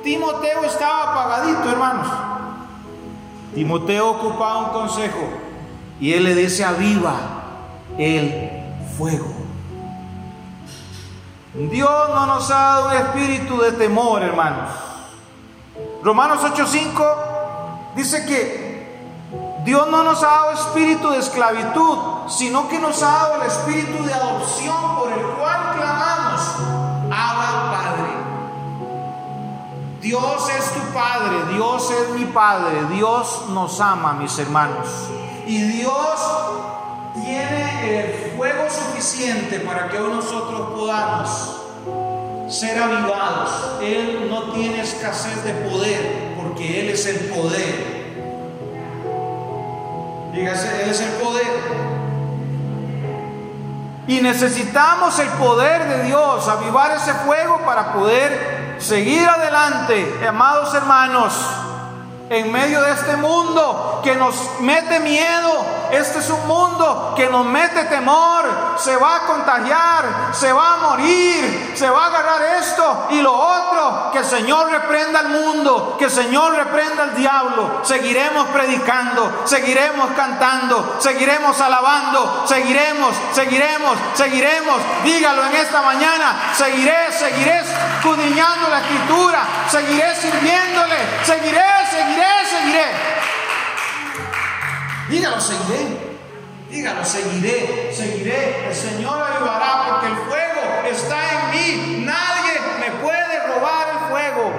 Timoteo 0.03 0.63
estaba 0.63 1.11
apagadito, 1.11 1.69
hermanos. 1.69 2.07
Timoteo 3.53 4.11
ocupaba 4.11 4.57
un 4.57 4.69
consejo 4.69 5.29
y 5.99 6.13
él 6.13 6.23
le 6.23 6.35
dice, 6.35 6.63
aviva 6.63 7.13
el 7.97 8.51
fuego. 8.97 9.33
Dios 11.53 12.09
no 12.09 12.25
nos 12.25 12.49
ha 12.51 12.53
dado 12.53 12.87
un 12.87 12.93
espíritu 12.93 13.57
de 13.59 13.71
temor, 13.73 14.21
hermanos 14.21 14.84
Romanos 16.05 16.39
8:5 16.43 17.03
dice 17.95 18.27
que 18.27 19.63
Dios 19.63 19.87
no 19.87 20.03
nos 20.03 20.21
ha 20.21 20.27
dado 20.27 20.51
espíritu 20.51 21.09
de 21.09 21.17
esclavitud, 21.17 21.97
sino 22.27 22.69
que 22.69 22.77
nos 22.77 23.01
ha 23.01 23.11
dado 23.11 23.41
el 23.41 23.47
espíritu 23.47 24.03
de 24.03 24.13
adopción 24.13 24.97
por 24.99 25.11
el 25.11 25.25
cual 25.25 25.71
clamamos, 25.75 26.41
Abba 27.11 27.71
Padre. 27.71 28.13
Dios 29.99 30.47
es 30.47 30.73
tu 30.75 30.93
Padre, 30.93 31.43
Dios 31.51 31.89
es 31.89 32.09
mi 32.09 32.25
Padre, 32.25 32.85
Dios 32.91 33.45
nos 33.49 33.81
ama, 33.81 34.13
mis 34.13 34.37
hermanos. 34.37 34.87
Y 35.47 35.59
Dios 35.59 36.21
tiene 37.15 38.29
el 38.29 38.37
fuego 38.37 38.69
suficiente 38.69 39.59
para 39.59 39.89
que 39.89 39.97
nosotros 39.97 40.69
podamos 40.75 41.64
ser 42.47 42.77
avivados. 42.77 43.49
Él 43.81 44.27
no 44.29 44.51
tiene 44.53 44.81
escasez 44.81 45.43
de 45.43 45.53
poder 45.69 46.35
porque 46.37 46.81
Él 46.81 46.89
es 46.89 47.05
el 47.05 47.19
poder. 47.29 48.05
Dígase, 50.33 50.83
Él 50.83 50.89
es 50.89 51.01
el 51.01 51.11
poder. 51.13 51.45
Y 54.07 54.21
necesitamos 54.21 55.17
el 55.19 55.29
poder 55.29 55.87
de 55.87 56.03
Dios, 56.03 56.47
avivar 56.47 56.91
ese 56.91 57.13
fuego 57.25 57.61
para 57.65 57.93
poder 57.93 58.75
seguir 58.77 59.27
adelante, 59.27 60.13
amados 60.27 60.73
hermanos 60.75 61.33
en 62.29 62.51
medio 62.51 62.81
de 62.81 62.91
este 62.91 63.15
mundo 63.17 64.01
que 64.03 64.15
nos 64.15 64.35
mete 64.59 64.99
miedo. 64.99 65.65
Este 65.95 66.19
es 66.19 66.29
un 66.29 66.47
mundo 66.47 67.13
que 67.15 67.27
nos 67.29 67.45
mete 67.45 67.85
temor. 67.85 68.75
Se 68.77 68.95
va 68.95 69.17
a 69.17 69.19
contagiar, 69.21 70.29
se 70.33 70.51
va 70.51 70.73
a 70.73 70.77
morir, 70.77 71.73
se 71.75 71.89
va 71.89 72.05
a 72.05 72.07
agarrar 72.07 72.41
esto 72.59 73.07
y 73.11 73.21
lo 73.21 73.33
otro. 73.33 74.11
Que 74.11 74.19
el 74.19 74.25
Señor 74.25 74.69
reprenda 74.69 75.19
al 75.19 75.29
mundo, 75.29 75.95
que 75.97 76.05
el 76.05 76.11
Señor 76.11 76.55
reprenda 76.55 77.03
al 77.03 77.15
diablo. 77.15 77.81
Seguiremos 77.83 78.47
predicando, 78.47 79.43
seguiremos 79.45 80.11
cantando, 80.15 80.97
seguiremos 80.99 81.59
alabando, 81.61 82.43
seguiremos, 82.47 83.15
seguiremos, 83.33 83.97
seguiremos. 84.13 84.77
Dígalo 85.03 85.45
en 85.45 85.55
esta 85.55 85.81
mañana. 85.81 86.53
Seguiré, 86.53 87.11
seguiré 87.11 87.61
escudriñando 87.97 88.69
la 88.69 88.79
escritura, 88.79 89.45
seguiré 89.67 90.15
sirviéndole, 90.15 90.97
seguiré, 91.23 91.63
seguiré 91.91 91.95
seguiré, 92.05 92.45
seguiré. 92.49 93.24
Dígalo, 95.09 95.39
seguiré. 95.39 96.15
Dígalo, 96.69 97.05
seguiré, 97.05 97.93
seguiré. 97.93 98.67
El 98.67 98.75
Señor 98.75 99.21
ayudará 99.21 99.85
porque 99.89 100.07
el 100.07 100.17
fuego 100.17 100.87
está 100.89 101.17
en 101.31 101.51
mí. 101.51 102.05
Nadie 102.05 102.53
me 102.79 102.91
puede 103.01 103.47
robar 103.47 103.87
el 103.93 104.09
fuego. 104.09 104.51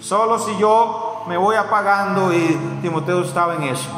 Solo 0.00 0.38
si 0.38 0.56
yo 0.58 1.24
me 1.26 1.36
voy 1.36 1.56
apagando 1.56 2.32
y 2.32 2.58
Timoteo 2.82 3.22
estaba 3.22 3.56
en 3.56 3.64
eso. 3.64 3.90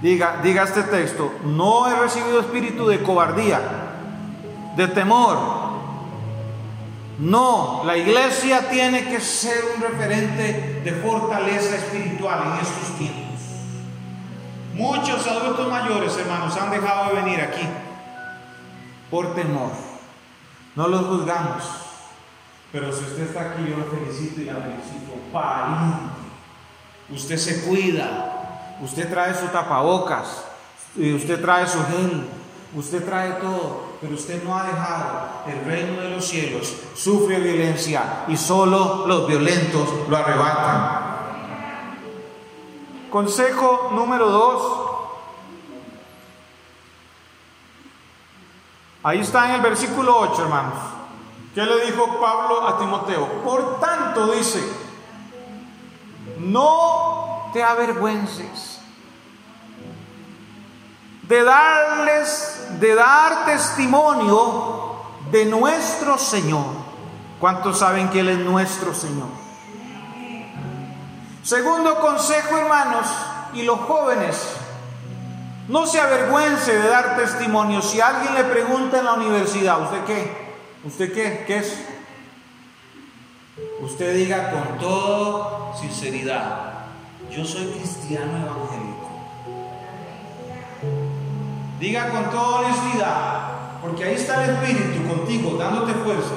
Diga, 0.00 0.36
diga 0.42 0.62
este 0.62 0.84
texto, 0.84 1.32
no 1.44 1.88
he 1.88 1.96
recibido 1.96 2.38
espíritu 2.38 2.86
de 2.86 3.02
cobardía, 3.02 3.60
de 4.76 4.86
temor, 4.86 5.36
no, 7.18 7.82
la 7.84 7.96
iglesia 7.96 8.68
tiene 8.70 9.08
que 9.08 9.20
ser 9.20 9.64
un 9.74 9.82
referente 9.82 10.82
de 10.84 10.92
fortaleza 10.92 11.74
espiritual 11.74 12.52
en 12.52 12.64
estos 12.64 12.96
tiempos. 12.96 13.40
Muchos 14.74 15.26
adultos 15.26 15.68
mayores, 15.68 16.16
hermanos, 16.16 16.56
han 16.56 16.70
dejado 16.70 17.08
de 17.08 17.22
venir 17.22 17.40
aquí 17.40 17.66
por 19.10 19.34
temor. 19.34 19.72
No 20.76 20.86
los 20.86 21.06
juzgamos, 21.06 21.64
pero 22.70 22.92
si 22.92 23.02
usted 23.02 23.24
está 23.24 23.50
aquí, 23.50 23.64
yo 23.68 23.78
lo 23.78 23.86
felicito 23.86 24.40
y 24.40 24.44
la 24.44 24.54
felicito. 24.54 25.14
Pariente. 25.32 26.18
Usted 27.10 27.36
se 27.36 27.62
cuida, 27.62 28.76
usted 28.80 29.10
trae 29.10 29.34
su 29.34 29.46
tapabocas, 29.48 30.44
y 30.94 31.12
usted 31.14 31.40
trae 31.40 31.66
su 31.66 31.84
gel, 31.86 32.28
usted 32.76 33.04
trae 33.04 33.32
todo 33.40 33.87
pero 34.00 34.14
usted 34.14 34.42
no 34.44 34.56
ha 34.56 34.64
dejado 34.64 35.28
el 35.46 35.64
reino 35.64 36.00
de 36.00 36.10
los 36.10 36.24
cielos, 36.24 36.72
sufre 36.94 37.40
violencia 37.40 38.24
y 38.28 38.36
solo 38.36 39.06
los 39.06 39.26
violentos 39.26 39.88
lo 40.08 40.16
arrebatan. 40.16 41.08
Consejo 43.10 43.90
número 43.92 44.28
dos. 44.28 44.88
Ahí 49.02 49.20
está 49.20 49.48
en 49.48 49.54
el 49.56 49.60
versículo 49.62 50.18
8, 50.18 50.42
hermanos. 50.42 50.78
¿Qué 51.54 51.62
le 51.62 51.86
dijo 51.86 52.20
Pablo 52.20 52.68
a 52.68 52.78
Timoteo? 52.78 53.42
Por 53.42 53.80
tanto, 53.80 54.32
dice, 54.32 54.62
no 56.38 57.50
te 57.52 57.62
avergüences 57.62 58.77
de 61.28 61.44
darles, 61.44 62.66
de 62.80 62.94
dar 62.94 63.44
testimonio 63.44 65.02
de 65.30 65.44
nuestro 65.44 66.18
Señor. 66.18 66.66
¿Cuántos 67.38 67.78
saben 67.78 68.08
que 68.08 68.20
Él 68.20 68.30
es 68.30 68.38
nuestro 68.38 68.94
Señor? 68.94 69.28
Segundo 71.42 72.00
consejo, 72.00 72.56
hermanos, 72.58 73.06
y 73.52 73.62
los 73.62 73.78
jóvenes, 73.80 74.56
No 75.68 75.86
se 75.86 76.00
avergüence 76.00 76.72
de 76.72 76.88
dar 76.88 77.16
testimonio. 77.16 77.82
Si 77.82 78.00
alguien 78.00 78.34
le 78.34 78.44
pregunta 78.44 79.00
en 79.00 79.04
la 79.04 79.12
universidad, 79.12 79.82
¿usted 79.82 80.04
qué? 80.06 80.54
¿Usted 80.82 81.12
qué? 81.12 81.44
¿Qué 81.46 81.58
es? 81.58 81.78
Usted 83.82 84.14
diga 84.14 84.50
con 84.50 84.78
toda 84.78 85.76
sinceridad, 85.78 86.86
yo 87.30 87.44
soy 87.44 87.66
cristiano 87.72 88.46
evangélico. 88.46 88.97
Diga 91.78 92.08
con 92.10 92.30
toda 92.30 92.60
honestidad, 92.60 93.40
porque 93.80 94.04
ahí 94.04 94.14
está 94.14 94.44
el 94.44 94.50
Espíritu 94.50 95.08
contigo, 95.08 95.56
dándote 95.58 95.92
fuerza. 95.94 96.34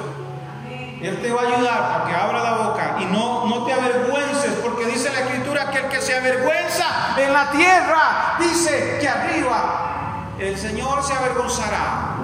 Él 1.01 1.19
te 1.19 1.31
va 1.31 1.41
a 1.41 1.45
ayudar 1.45 2.01
a 2.01 2.07
que 2.07 2.15
abra 2.15 2.43
la 2.43 2.53
boca 2.57 2.97
y 3.01 3.05
no, 3.05 3.47
no 3.47 3.63
te 3.63 3.73
avergüences, 3.73 4.53
porque 4.63 4.85
dice 4.85 5.11
la 5.11 5.21
Escritura 5.21 5.71
que 5.71 5.79
el 5.79 5.87
que 5.87 5.99
se 5.99 6.15
avergüenza 6.15 7.15
en 7.17 7.33
la 7.33 7.49
tierra, 7.49 8.37
dice 8.39 8.99
que 9.01 9.09
arriba 9.09 10.35
el 10.39 10.57
Señor 10.57 11.03
se 11.03 11.13
avergonzará 11.13 12.15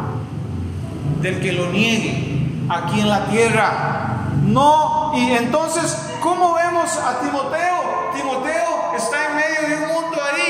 del 1.21 1.41
que 1.41 1.51
lo 1.53 1.67
niegue 1.67 2.51
aquí 2.69 3.01
en 3.01 3.09
la 3.09 3.25
tierra. 3.25 3.71
No, 4.43 5.11
y 5.15 5.31
entonces, 5.31 6.11
¿cómo 6.21 6.53
vemos 6.53 6.97
a 6.97 7.19
Timoteo? 7.19 8.11
Timoteo 8.15 8.93
está 8.95 9.29
en 9.29 9.35
medio 9.35 9.69
de 9.69 9.83
un 9.83 9.93
mundo 9.93 10.17
ahí, 10.23 10.46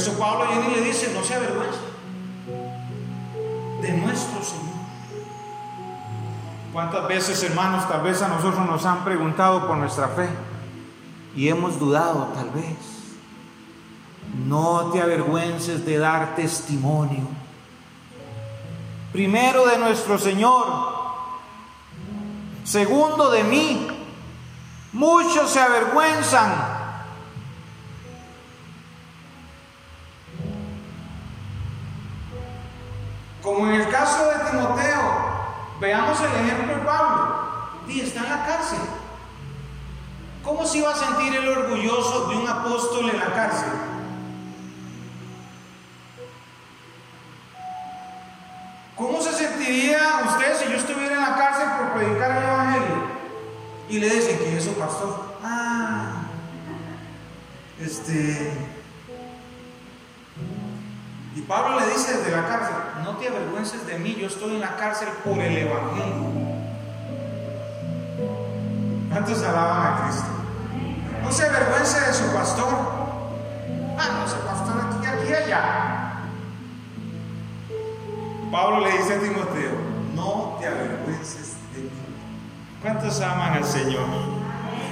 eso 0.00 0.18
Pablo 0.18 0.46
viene 0.48 0.68
y 0.68 0.80
le 0.80 0.86
dice, 0.86 1.12
no 1.14 1.22
se 1.22 1.34
avergüenza 1.34 1.78
de 3.82 3.92
nuestro 3.92 4.42
Señor. 4.42 4.70
¿Cuántas 6.72 7.06
veces, 7.06 7.42
hermanos, 7.42 7.86
tal 7.86 8.02
vez 8.02 8.22
a 8.22 8.28
nosotros 8.28 8.66
nos 8.66 8.86
han 8.86 9.04
preguntado 9.04 9.66
por 9.66 9.76
nuestra 9.76 10.08
fe 10.08 10.28
y 11.36 11.48
hemos 11.48 11.78
dudado, 11.78 12.28
tal 12.34 12.50
vez? 12.50 12.76
No 14.46 14.90
te 14.90 15.02
avergüences 15.02 15.84
de 15.84 15.98
dar 15.98 16.34
testimonio. 16.34 17.26
Primero 19.12 19.66
de 19.66 19.78
nuestro 19.78 20.18
Señor. 20.18 20.66
Segundo 22.64 23.30
de 23.30 23.44
mí. 23.44 23.88
Muchos 24.92 25.50
se 25.50 25.60
avergüenzan. 25.60 26.69
Como 33.42 33.66
en 33.68 33.80
el 33.80 33.88
caso 33.88 34.28
de 34.28 34.50
Timoteo, 34.50 35.00
veamos 35.80 36.20
el 36.20 36.44
ejemplo 36.44 36.76
de 36.76 36.82
Pablo. 36.82 37.36
Y 37.88 38.00
está 38.00 38.20
en 38.20 38.30
la 38.30 38.46
cárcel. 38.46 38.78
¿Cómo 40.44 40.64
se 40.64 40.78
iba 40.78 40.90
a 40.90 40.96
sentir 40.96 41.34
el 41.34 41.48
orgulloso 41.48 42.28
de 42.28 42.36
un 42.36 42.48
apóstol 42.48 43.10
en 43.10 43.18
la 43.18 43.34
cárcel? 43.34 43.70
¿Cómo 48.96 49.20
se 49.22 49.32
sentiría 49.32 49.98
usted 50.26 50.58
si 50.58 50.70
yo 50.70 50.76
estuviera 50.76 51.14
en 51.14 51.22
la 51.22 51.36
cárcel 51.36 51.68
por 51.78 51.92
predicar 51.94 52.30
el 52.32 52.42
Evangelio? 52.42 53.10
Y 53.88 53.98
le 53.98 54.10
dicen 54.10 54.38
que 54.38 54.56
eso, 54.58 54.72
pastor. 54.74 55.36
Ah, 55.42 56.22
este. 57.80 58.52
Y 61.34 61.40
Pablo 61.40 61.80
le 61.80 61.86
dice 61.86 62.18
desde 62.18 62.30
la 62.30 62.46
cárcel: 62.46 62.76
No 63.04 63.16
te 63.16 63.28
avergüences 63.28 63.86
de 63.86 63.98
mí, 63.98 64.16
yo 64.18 64.26
estoy 64.26 64.54
en 64.54 64.60
la 64.60 64.76
cárcel 64.76 65.08
por 65.24 65.38
el 65.38 65.56
Evangelio. 65.56 66.50
¿Cuántos 69.10 69.42
alaban 69.42 69.86
a 69.86 70.02
Cristo? 70.02 70.28
No 71.22 71.32
se 71.32 71.46
avergüence 71.46 72.00
de 72.00 72.12
su 72.12 72.32
pastor. 72.32 72.68
Ah, 73.98 74.08
no, 74.14 74.26
ese 74.26 74.36
pastor 74.36 74.74
aquí, 74.80 75.06
aquí, 75.06 75.32
allá. 75.32 76.22
Pablo 78.52 78.80
le 78.80 78.92
dice 78.92 79.14
a 79.14 79.20
Timoteo, 79.20 79.72
no 80.14 80.56
te 80.60 80.66
avergüences 80.66 81.56
de 81.74 81.82
mí. 81.82 81.90
¿Cuántos 82.82 83.20
aman 83.20 83.54
al 83.54 83.64
Señor? 83.64 84.06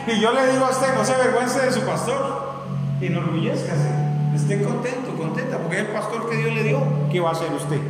Y 0.06 0.20
yo 0.20 0.32
le 0.32 0.52
digo 0.52 0.64
a 0.64 0.70
usted, 0.70 0.94
no 0.94 1.04
se 1.04 1.14
avergüence 1.14 1.60
de 1.60 1.72
su 1.72 1.82
pastor, 1.82 2.64
enorgullezcase, 3.00 3.90
esté 4.34 4.62
contento, 4.62 5.14
contenta, 5.16 5.58
porque 5.58 5.80
es 5.80 5.86
el 5.86 5.92
pastor 5.92 6.30
que 6.30 6.36
Dios 6.36 6.54
le 6.54 6.62
dio, 6.62 6.80
¿qué 7.10 7.20
va 7.20 7.30
a 7.30 7.32
hacer 7.32 7.52
usted? 7.52 7.80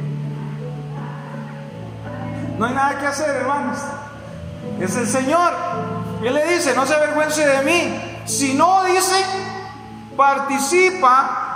No 2.59 2.67
hay 2.67 2.75
nada 2.75 2.99
que 2.99 3.07
hacer, 3.07 3.37
hermanos. 3.37 3.79
Es 4.81 4.97
el 4.97 5.07
Señor. 5.07 5.53
Él 6.23 6.35
le 6.35 6.55
dice, 6.55 6.75
no 6.75 6.85
se 6.85 6.95
avergüence 6.95 7.47
de 7.47 7.63
mí. 7.63 8.23
Si 8.27 8.55
no, 8.55 8.85
dice, 8.85 9.25
participa 10.17 11.47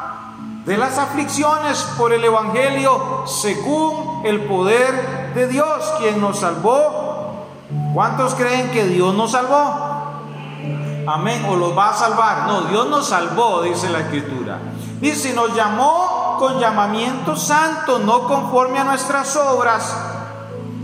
de 0.64 0.76
las 0.76 0.96
aflicciones 0.96 1.82
por 1.98 2.12
el 2.12 2.24
Evangelio 2.24 3.24
según 3.26 4.22
el 4.24 4.44
poder 4.44 5.32
de 5.34 5.48
Dios, 5.48 5.92
quien 5.98 6.20
nos 6.20 6.38
salvó. 6.38 7.48
¿Cuántos 7.92 8.34
creen 8.34 8.70
que 8.70 8.84
Dios 8.86 9.14
nos 9.14 9.32
salvó? 9.32 9.92
Amén, 11.06 11.44
o 11.48 11.56
los 11.56 11.76
va 11.76 11.90
a 11.90 11.94
salvar. 11.94 12.46
No, 12.46 12.62
Dios 12.62 12.88
nos 12.88 13.08
salvó, 13.08 13.62
dice 13.62 13.90
la 13.90 14.00
Escritura. 14.00 14.58
Dice, 15.00 15.34
nos 15.34 15.52
llamó 15.56 16.36
con 16.38 16.60
llamamiento 16.60 17.34
santo, 17.34 17.98
no 17.98 18.28
conforme 18.28 18.78
a 18.78 18.84
nuestras 18.84 19.34
obras. 19.34 20.11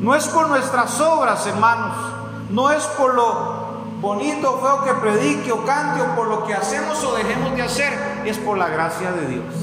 No 0.01 0.15
es 0.15 0.29
por 0.29 0.49
nuestras 0.49 1.01
obras, 1.01 1.47
hermanos. 1.47 1.97
No 2.51 2.71
es 2.71 2.85
por 2.85 3.15
lo 3.15 3.69
bonito 4.01 4.55
o 4.55 4.59
feo 4.61 4.85
que 4.85 4.95
predique 5.01 5.53
o 5.53 5.65
cante 5.65 6.03
o 6.03 6.15
por 6.15 6.29
lo 6.29 6.45
que 6.45 6.55
hacemos 6.55 7.03
o 7.05 7.17
dejemos 7.17 7.55
de 7.55 7.63
hacer. 7.63 8.23
Es 8.25 8.39
por 8.39 8.57
la 8.57 8.69
gracia 8.69 9.13
de 9.13 9.27
Dios. 9.27 9.55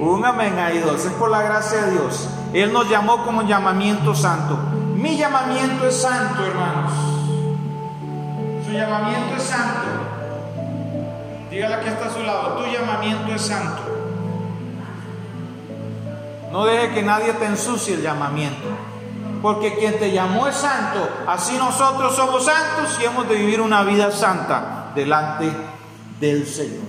Un 0.00 0.24
amén 0.24 0.58
ahí 0.58 0.78
dos, 0.78 1.04
es 1.04 1.12
por 1.12 1.30
la 1.30 1.42
gracia 1.42 1.82
de 1.82 1.92
Dios. 1.92 2.28
Él 2.52 2.72
nos 2.72 2.88
llamó 2.88 3.24
como 3.24 3.42
llamamiento 3.42 4.14
santo. 4.14 4.56
Mi 4.94 5.16
llamamiento 5.16 5.86
es 5.86 6.00
santo, 6.00 6.44
hermanos. 6.44 6.92
Su 8.66 8.72
llamamiento 8.72 9.36
es 9.36 9.42
santo. 9.42 9.88
Dígale 11.50 11.84
que 11.84 11.88
está 11.90 12.06
a 12.06 12.10
su 12.10 12.22
lado, 12.22 12.56
tu 12.56 12.66
llamamiento 12.66 13.32
es 13.32 13.42
santo. 13.42 13.82
No 16.54 16.64
deje 16.64 16.94
que 16.94 17.02
nadie 17.02 17.32
te 17.32 17.46
ensucie 17.46 17.94
el 17.94 18.02
llamamiento. 18.02 18.68
Porque 19.42 19.74
quien 19.74 19.98
te 19.98 20.12
llamó 20.12 20.46
es 20.46 20.54
santo. 20.54 21.00
Así 21.26 21.56
nosotros 21.58 22.14
somos 22.14 22.44
santos 22.44 22.96
y 23.00 23.04
hemos 23.04 23.28
de 23.28 23.34
vivir 23.34 23.60
una 23.60 23.82
vida 23.82 24.12
santa 24.12 24.92
delante 24.94 25.50
del 26.20 26.46
Señor. 26.46 26.84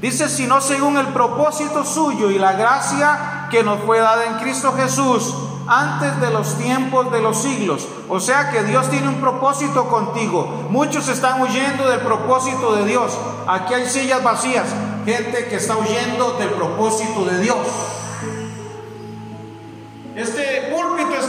Dice, 0.00 0.28
sino 0.28 0.60
según 0.60 0.96
el 0.96 1.06
propósito 1.06 1.84
suyo 1.84 2.32
y 2.32 2.38
la 2.40 2.54
gracia 2.54 3.46
que 3.48 3.62
nos 3.62 3.78
fue 3.82 4.00
dada 4.00 4.24
en 4.24 4.38
Cristo 4.38 4.74
Jesús 4.76 5.32
antes 5.68 6.20
de 6.20 6.32
los 6.32 6.58
tiempos 6.58 7.12
de 7.12 7.22
los 7.22 7.40
siglos. 7.40 7.86
O 8.08 8.18
sea 8.18 8.50
que 8.50 8.64
Dios 8.64 8.90
tiene 8.90 9.06
un 9.06 9.20
propósito 9.20 9.88
contigo. 9.88 10.66
Muchos 10.70 11.06
están 11.06 11.40
huyendo 11.40 11.88
del 11.88 12.00
propósito 12.00 12.74
de 12.74 12.86
Dios. 12.86 13.16
Aquí 13.46 13.72
hay 13.72 13.88
sillas 13.88 14.24
vacías, 14.24 14.66
gente 15.04 15.46
que 15.46 15.54
está 15.54 15.76
huyendo 15.76 16.32
del 16.40 16.48
propósito 16.48 17.24
de 17.24 17.38
Dios. 17.38 17.56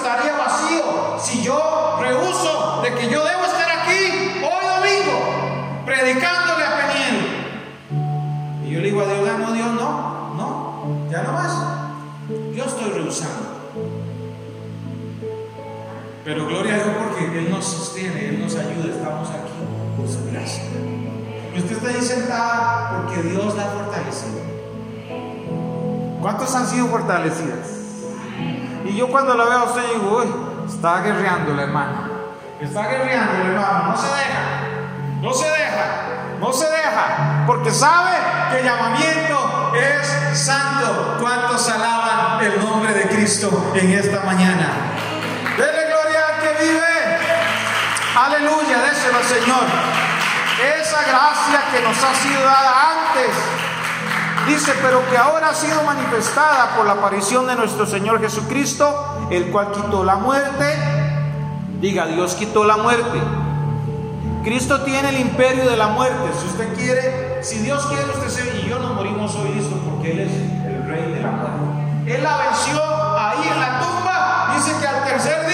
Estaría 0.08 0.38
vacío 0.38 1.20
si 1.20 1.44
yo 1.44 1.98
rehuso 2.00 2.82
de 2.82 2.94
que 2.96 3.10
yo 3.10 3.26
debo 3.26 3.44
estar 3.44 3.70
aquí 3.80 4.40
hoy 4.42 4.66
domingo 4.76 5.84
predicándole 5.86 6.64
a 6.64 6.78
Peniel. 6.78 7.18
Y 8.66 8.72
yo 8.72 8.80
le 8.80 8.86
digo 8.86 9.02
a 9.02 9.06
Dios, 9.06 9.30
ah, 9.30 9.38
no, 9.38 9.54
Dios, 9.54 9.74
no, 9.74 10.34
no, 10.36 11.10
ya 11.12 11.24
no 11.24 11.34
más. 11.34 11.52
Yo 12.56 12.64
estoy 12.64 12.92
rehusando. 12.92 13.48
Pero 16.24 16.46
gloria 16.46 16.76
a 16.76 16.78
Dios 16.78 16.90
porque 17.04 17.40
Él 17.40 17.52
nos 17.52 17.66
sostiene, 17.66 18.30
Él 18.30 18.40
nos 18.42 18.56
ayuda, 18.56 18.96
estamos 18.96 19.30
aquí 19.30 19.52
por 19.98 20.08
su 20.08 20.32
gracia. 20.32 20.64
Y 21.54 21.60
usted 21.60 21.78
está 21.78 21.90
ahí 21.90 22.02
sentada 22.02 23.04
porque 23.04 23.28
Dios 23.28 23.56
la 23.56 23.64
ha 23.64 23.68
fortalecido. 23.68 24.42
¿Cuántos 26.22 26.56
han 26.56 26.68
sido 26.68 26.88
fortalecidas? 26.88 27.77
Yo 28.98 29.08
cuando 29.10 29.36
la 29.36 29.44
veo 29.44 29.60
a 29.60 29.64
usted 29.66 29.84
digo, 29.94 30.18
uy, 30.18 30.66
está 30.68 31.02
guerreando 31.02 31.52
el 31.52 31.60
hermano. 31.60 32.10
Está 32.60 32.88
guerreando 32.88 33.44
el 33.44 33.52
hermano, 33.52 33.90
no 33.92 33.96
se 33.96 34.08
deja, 34.08 34.42
no 35.22 35.34
se 35.36 35.46
deja, 35.46 35.86
no 36.40 36.52
se 36.52 36.66
deja, 36.66 37.44
porque 37.46 37.70
sabe 37.70 38.10
que 38.50 38.58
el 38.58 38.66
llamamiento 38.66 39.72
es 39.76 40.40
santo. 40.40 41.18
¿Cuántos 41.22 41.70
alaban 41.70 42.44
el 42.44 42.60
nombre 42.60 42.92
de 42.96 43.08
Cristo 43.08 43.72
en 43.76 43.92
esta 43.92 44.22
mañana? 44.22 44.68
Dele 45.56 45.86
gloria 45.86 46.20
al 46.34 46.42
que 46.42 46.66
vive. 46.66 47.18
Aleluya, 48.16 48.82
déselo 48.82 49.24
Señor. 49.26 49.64
Esa 50.76 51.04
gracia 51.04 51.62
que 51.72 51.82
nos 51.84 52.04
ha 52.04 52.16
sido 52.16 52.42
dada 52.42 52.94
antes 52.94 53.57
Dice, 54.48 54.74
pero 54.82 55.02
que 55.10 55.18
ahora 55.18 55.50
ha 55.50 55.54
sido 55.54 55.84
manifestada 55.84 56.76
por 56.76 56.86
la 56.86 56.94
aparición 56.94 57.48
de 57.48 57.56
nuestro 57.56 57.86
Señor 57.86 58.22
Jesucristo, 58.22 59.28
el 59.30 59.52
cual 59.52 59.72
quitó 59.72 60.04
la 60.04 60.16
muerte 60.16 60.98
Diga, 61.82 62.08
Dios 62.08 62.34
quitó 62.34 62.64
la 62.64 62.78
muerte. 62.78 63.22
Cristo 64.44 64.82
tiene 64.82 65.10
el 65.10 65.20
imperio 65.20 65.70
de 65.70 65.78
la 65.78 65.90
muerte. 65.90 66.32
Si 66.40 66.48
usted 66.48 66.74
quiere, 66.74 67.44
si 67.44 67.60
Dios 67.60 67.86
quiere, 67.86 68.04
usted 68.06 68.30
se 68.30 68.58
y 68.58 68.68
yo 68.68 68.80
nos 68.80 68.96
morimos 68.96 69.36
hoy 69.36 69.50
listo 69.54 69.76
porque 69.88 70.12
Él 70.12 70.20
es 70.22 70.32
el 70.66 70.88
rey 70.88 71.12
de 71.12 71.22
la 71.22 71.30
muerte. 71.30 72.16
Él 72.16 72.24
la 72.24 72.38
venció 72.38 72.82
ahí 73.16 73.48
en 73.48 73.60
la 73.60 73.80
tumba. 73.80 74.54
Dice 74.56 74.72
que 74.80 74.88
al 74.88 75.04
tercer 75.04 75.47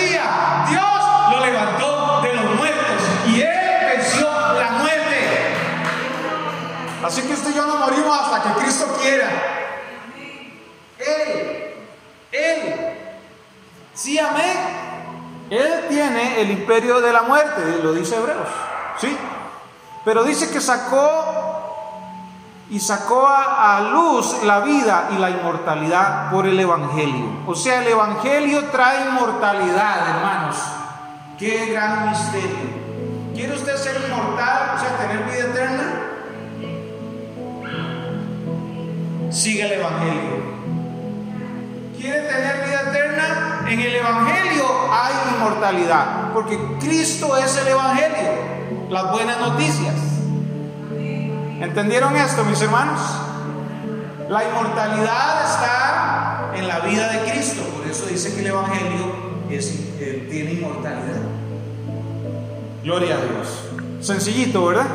Así 7.04 7.22
que 7.24 7.34
usted 7.34 7.52
y 7.52 7.56
yo 7.56 7.66
nos 7.66 7.80
morimos 7.80 8.18
hasta 8.18 8.44
que 8.44 8.62
Cristo 8.62 8.86
quiera. 9.02 9.30
Él, 10.98 11.74
Él. 12.32 12.76
Sí, 13.94 14.18
amén. 14.18 14.58
Él 15.50 15.86
tiene 15.90 16.42
el 16.42 16.52
imperio 16.52 17.02
de 17.02 17.12
la 17.12 17.24
muerte, 17.24 17.80
lo 17.84 17.94
dice 17.94 18.16
Hebreos. 18.16 18.48
¿Sí? 19.00 19.16
Pero 20.06 20.24
dice 20.24 20.50
que 20.50 20.60
sacó 20.60 21.44
y 22.70 22.80
sacó 22.80 23.28
a, 23.28 23.82
luz 23.92 24.44
la 24.44 24.62
vida 24.62 25.10
y 25.12 25.20
la 25.20 25.30
inmortalidad 25.30 26.32
por 26.32 26.48
el 26.48 26.60
Evangelio. 26.60 27.44
O 27.46 27.54
sea, 27.54 27.82
el 27.82 27.88
Evangelio 27.90 28.66
trae 28.72 29.08
inmortalidad, 29.10 30.10
hermanos. 30.10 30.58
Qué 31.38 31.68
gran 31.68 32.10
misterio. 32.10 32.84
¿Quiere 33.36 33.54
usted 33.54 33.76
ser 33.76 34.02
inmortal, 34.08 34.76
o 34.76 34.80
sea, 34.80 34.98
tener 34.98 35.24
vida 35.26 35.50
eterna? 35.50 36.03
Sigue 39.34 39.66
el 39.66 39.72
Evangelio. 39.74 40.54
¿Quiere 42.00 42.22
tener 42.22 42.66
vida 42.68 42.82
eterna? 42.90 43.66
En 43.68 43.80
el 43.80 43.96
Evangelio 43.96 44.64
hay 44.92 45.14
inmortalidad, 45.36 46.32
porque 46.34 46.60
Cristo 46.80 47.36
es 47.36 47.58
el 47.58 47.70
Evangelio 47.70 48.30
las 48.90 49.12
buenas 49.12 49.40
noticias. 49.40 49.96
¿Entendieron 51.60 52.16
esto, 52.16 52.44
mis 52.46 52.62
hermanos? 52.62 53.00
La 54.30 54.44
inmortalidad 54.48 55.46
está 55.46 56.52
en 56.56 56.68
la 56.68 56.80
vida 56.82 57.12
de 57.12 57.32
Cristo, 57.32 57.64
por 57.76 57.90
eso 57.90 58.06
dice 58.06 58.36
que 58.36 58.42
el 58.42 58.48
Evangelio 58.48 59.34
tiene 60.30 60.54
inmortalidad. 60.54 61.22
Gloria 62.84 63.16
a 63.16 63.18
Dios. 63.18 64.06
Sencillito, 64.06 64.66
¿verdad? 64.66 64.86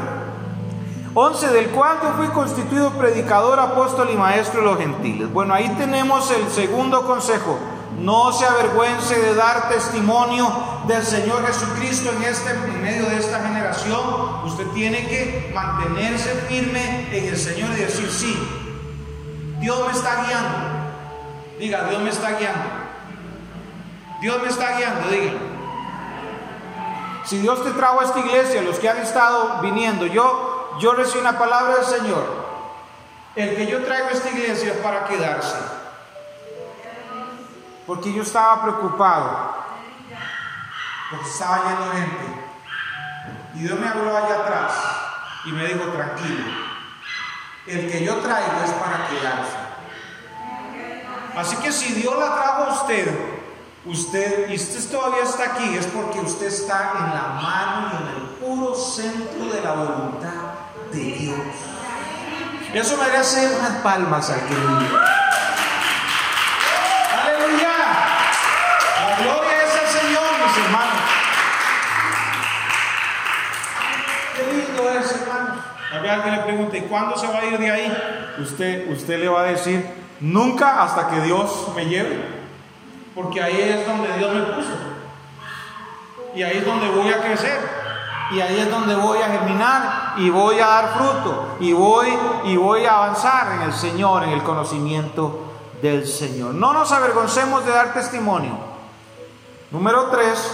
11, 1.21 1.49
del 1.49 1.71
cual 1.71 1.99
yo 2.01 2.13
fui 2.13 2.29
constituido 2.29 2.93
predicador, 2.93 3.59
apóstol 3.59 4.09
y 4.13 4.17
maestro 4.17 4.61
de 4.61 4.67
los 4.67 4.79
gentiles. 4.79 5.33
Bueno, 5.33 5.53
ahí 5.53 5.69
tenemos 5.71 6.31
el 6.31 6.49
segundo 6.49 7.05
consejo. 7.05 7.59
No 7.99 8.33
se 8.33 8.47
avergüence 8.47 9.21
de 9.21 9.35
dar 9.35 9.69
testimonio 9.69 10.49
del 10.87 11.03
Señor 11.03 11.45
Jesucristo 11.45 12.11
en, 12.17 12.23
este, 12.23 12.51
en 12.51 12.83
medio 12.83 13.07
de 13.07 13.17
esta 13.17 13.41
generación. 13.41 14.01
Usted 14.45 14.69
tiene 14.69 15.09
que 15.09 15.51
mantenerse 15.53 16.31
firme 16.49 17.09
en 17.11 17.25
el 17.25 17.37
Señor 17.37 17.71
y 17.73 17.81
decir, 17.81 18.09
sí, 18.09 18.39
Dios 19.59 19.85
me 19.87 19.93
está 19.93 20.25
guiando. 20.25 20.57
Diga, 21.59 21.89
Dios 21.89 22.01
me 22.01 22.11
está 22.11 22.39
guiando. 22.39 22.65
Dios 24.21 24.41
me 24.41 24.49
está 24.49 24.77
guiando, 24.77 25.09
diga. 25.09 25.33
Si 27.25 27.39
Dios 27.39 27.65
te 27.65 27.73
trajo 27.73 28.01
a 28.01 28.05
esta 28.05 28.21
iglesia, 28.21 28.63
los 28.63 28.79
que 28.79 28.89
han 28.89 28.99
estado 28.99 29.61
viniendo, 29.61 30.07
yo, 30.07 30.48
yo 30.79 30.93
recibí 30.93 31.21
una 31.21 31.39
palabra 31.39 31.77
del 31.77 31.85
Señor. 31.85 32.49
El 33.37 33.57
que 33.57 33.67
yo 33.67 33.85
traigo 33.85 34.09
a 34.09 34.13
esta 34.13 34.31
iglesia 34.31 34.73
es 34.73 34.79
para 34.79 35.05
quedarse 35.07 35.79
porque 37.89 38.13
yo 38.13 38.23
estaba 38.23 38.61
preocupado, 38.61 39.55
porque 41.11 41.27
estaba 41.27 41.65
lleno 41.65 41.87
de 41.87 42.01
gente. 42.01 42.45
Y 43.55 43.59
Dios 43.61 43.81
me 43.81 43.89
habló 43.89 44.15
allá 44.15 44.43
atrás 44.43 44.73
y 45.47 45.53
me 45.53 45.67
dijo, 45.67 45.85
tranquilo, 45.87 46.45
el 47.67 47.91
que 47.91 48.05
yo 48.05 48.17
traigo 48.17 48.63
es 48.63 48.71
para 48.73 49.09
quedarse. 49.09 49.57
Así 51.35 51.57
que 51.57 51.73
si 51.73 51.95
Dios 51.95 52.15
la 52.19 52.35
trajo 52.35 52.65
a 52.65 52.73
usted, 52.75 53.09
usted, 53.87 54.51
y 54.51 54.57
usted 54.57 54.91
todavía 54.91 55.23
está 55.23 55.45
aquí, 55.55 55.75
es 55.75 55.87
porque 55.87 56.21
usted 56.21 56.49
está 56.49 56.93
en 56.95 57.15
la 57.15 57.41
mano 57.41 57.91
y 57.91 58.03
en 58.03 58.17
el 58.17 58.23
puro 58.37 58.75
centro 58.75 59.47
de 59.47 59.63
la 59.63 59.73
voluntad 59.73 60.48
de 60.93 60.99
Dios. 60.99 61.39
Eso 62.75 62.97
merece 62.99 63.47
unas 63.59 63.83
palmas 63.83 64.31
al 64.31 64.41
que 64.41 64.55
Gloria 69.23 69.65
es 69.65 69.73
al 69.75 70.01
Señor, 70.01 70.25
mis 70.47 70.65
hermanos. 70.65 71.01
Qué 74.37 74.53
lindo 74.53 74.91
es, 74.91 75.21
hermanos. 75.21 75.59
Había 75.93 76.15
alguien 76.15 76.37
le 76.37 76.43
pregunta, 76.43 76.77
¿y 76.77 76.83
cuándo 76.83 77.17
se 77.17 77.27
va 77.27 77.41
a 77.41 77.45
ir 77.47 77.59
de 77.59 77.71
ahí? 77.71 78.35
Usted, 78.39 78.91
usted 78.91 79.19
le 79.19 79.29
va 79.29 79.41
a 79.41 79.45
decir, 79.45 79.85
nunca 80.21 80.83
hasta 80.83 81.09
que 81.09 81.21
Dios 81.23 81.69
me 81.75 81.87
lleve. 81.87 82.23
Porque 83.15 83.43
ahí 83.43 83.61
es 83.61 83.87
donde 83.87 84.17
Dios 84.17 84.35
me 84.35 84.43
puso. 84.43 84.69
Y 86.35 86.43
ahí 86.43 86.59
es 86.59 86.65
donde 86.65 86.89
voy 86.89 87.13
a 87.13 87.21
crecer. 87.21 87.78
Y 88.31 88.41
ahí 88.41 88.59
es 88.61 88.71
donde 88.71 88.95
voy 88.95 89.19
a 89.19 89.29
germinar 89.29 90.15
y 90.19 90.31
voy 90.31 90.61
a 90.61 90.67
dar 90.67 90.95
fruto. 90.95 91.57
Y 91.61 91.73
voy, 91.73 92.09
y 92.45 92.57
voy 92.57 92.85
a 92.85 92.97
avanzar 92.97 93.53
en 93.55 93.63
el 93.63 93.73
Señor, 93.73 94.25
en 94.25 94.31
el 94.31 94.43
conocimiento 94.43 95.45
del 95.81 96.07
Señor. 96.07 96.55
No 96.55 96.73
nos 96.73 96.93
avergoncemos 96.93 97.65
de 97.65 97.73
dar 97.73 97.95
testimonio 97.95 98.69
Número 99.71 100.07
3, 100.07 100.53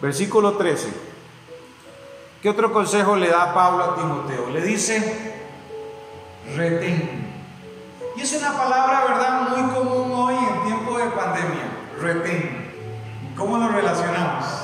versículo 0.00 0.52
13. 0.52 0.88
¿Qué 2.40 2.48
otro 2.48 2.72
consejo 2.72 3.16
le 3.16 3.28
da 3.28 3.52
Pablo 3.52 3.82
a 3.82 3.96
Timoteo? 3.96 4.50
Le 4.50 4.60
dice, 4.60 5.34
retén. 6.54 7.28
Y 8.16 8.20
es 8.20 8.32
una 8.34 8.56
palabra, 8.56 9.04
¿verdad?, 9.08 9.48
muy 9.48 9.74
común 9.74 10.12
hoy 10.12 10.34
en 10.34 10.62
tiempo 10.64 10.96
de 10.96 11.06
pandemia. 11.06 11.72
Retén. 12.00 13.34
¿Cómo 13.36 13.58
lo 13.58 13.66
relacionamos? 13.66 14.61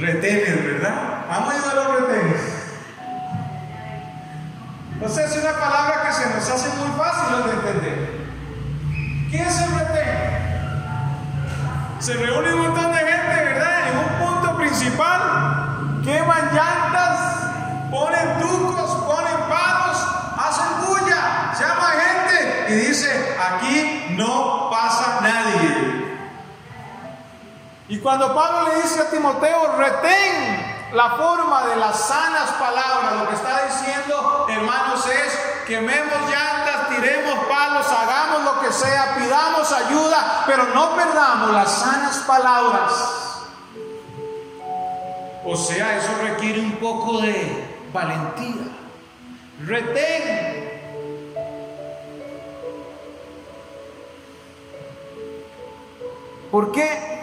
Retenes, 0.00 0.64
¿verdad? 0.64 1.24
¿Han 1.30 1.42
oído 1.44 1.74
los 1.74 2.00
retenes? 2.00 2.40
Entonces 4.92 5.30
es 5.30 5.42
una 5.42 5.52
palabra 5.52 6.02
que 6.06 6.12
se 6.12 6.34
nos 6.34 6.50
hace 6.50 6.68
muy 6.76 6.88
fácil 6.98 7.44
de 7.44 7.52
entender. 7.52 8.26
¿Qué 9.30 9.42
es 9.42 9.60
el 9.60 9.78
retén? 9.78 10.36
se 11.98 12.14
reúne 12.14 12.54
un 12.54 12.62
montón 12.62 12.92
de 12.92 12.98
gente, 12.98 13.44
¿verdad? 13.44 13.88
En 13.88 13.98
un 13.98 14.28
punto 14.28 14.56
principal, 14.58 16.02
queman 16.04 16.54
llantas, 16.54 17.18
ponen 17.90 18.38
tucos, 18.38 18.90
ponen 19.04 19.48
palos, 19.48 20.06
hacen 20.36 20.86
bulla, 20.86 21.52
llama 21.58 21.94
gente 21.98 22.66
y 22.68 22.74
dice, 22.86 23.36
aquí 23.40 24.14
no 24.16 24.68
pasa 24.70 25.20
nadie. 25.20 25.95
Y 27.88 27.98
cuando 28.00 28.34
Pablo 28.34 28.68
le 28.68 28.82
dice 28.82 29.00
a 29.00 29.10
Timoteo, 29.10 29.76
retén 29.76 30.76
la 30.92 31.10
forma 31.10 31.66
de 31.66 31.76
las 31.76 32.08
sanas 32.08 32.50
palabras, 32.52 33.12
lo 33.20 33.28
que 33.28 33.34
está 33.34 33.66
diciendo, 33.66 34.46
hermanos, 34.48 35.06
es 35.06 35.38
quememos 35.66 36.20
llantas, 36.28 36.88
tiremos 36.88 37.38
palos, 37.46 37.86
hagamos 37.86 38.42
lo 38.44 38.60
que 38.60 38.72
sea, 38.72 39.14
pidamos 39.16 39.70
ayuda, 39.72 40.42
pero 40.46 40.64
no 40.74 40.96
perdamos 40.96 41.52
las 41.52 41.70
sanas 41.70 42.18
palabras. 42.18 42.92
O 45.44 45.56
sea, 45.56 45.96
eso 45.96 46.10
requiere 46.22 46.60
un 46.60 46.72
poco 46.76 47.20
de 47.20 47.86
valentía. 47.92 48.66
Retén. 49.64 50.66
¿Por 56.50 56.72
qué? 56.72 57.15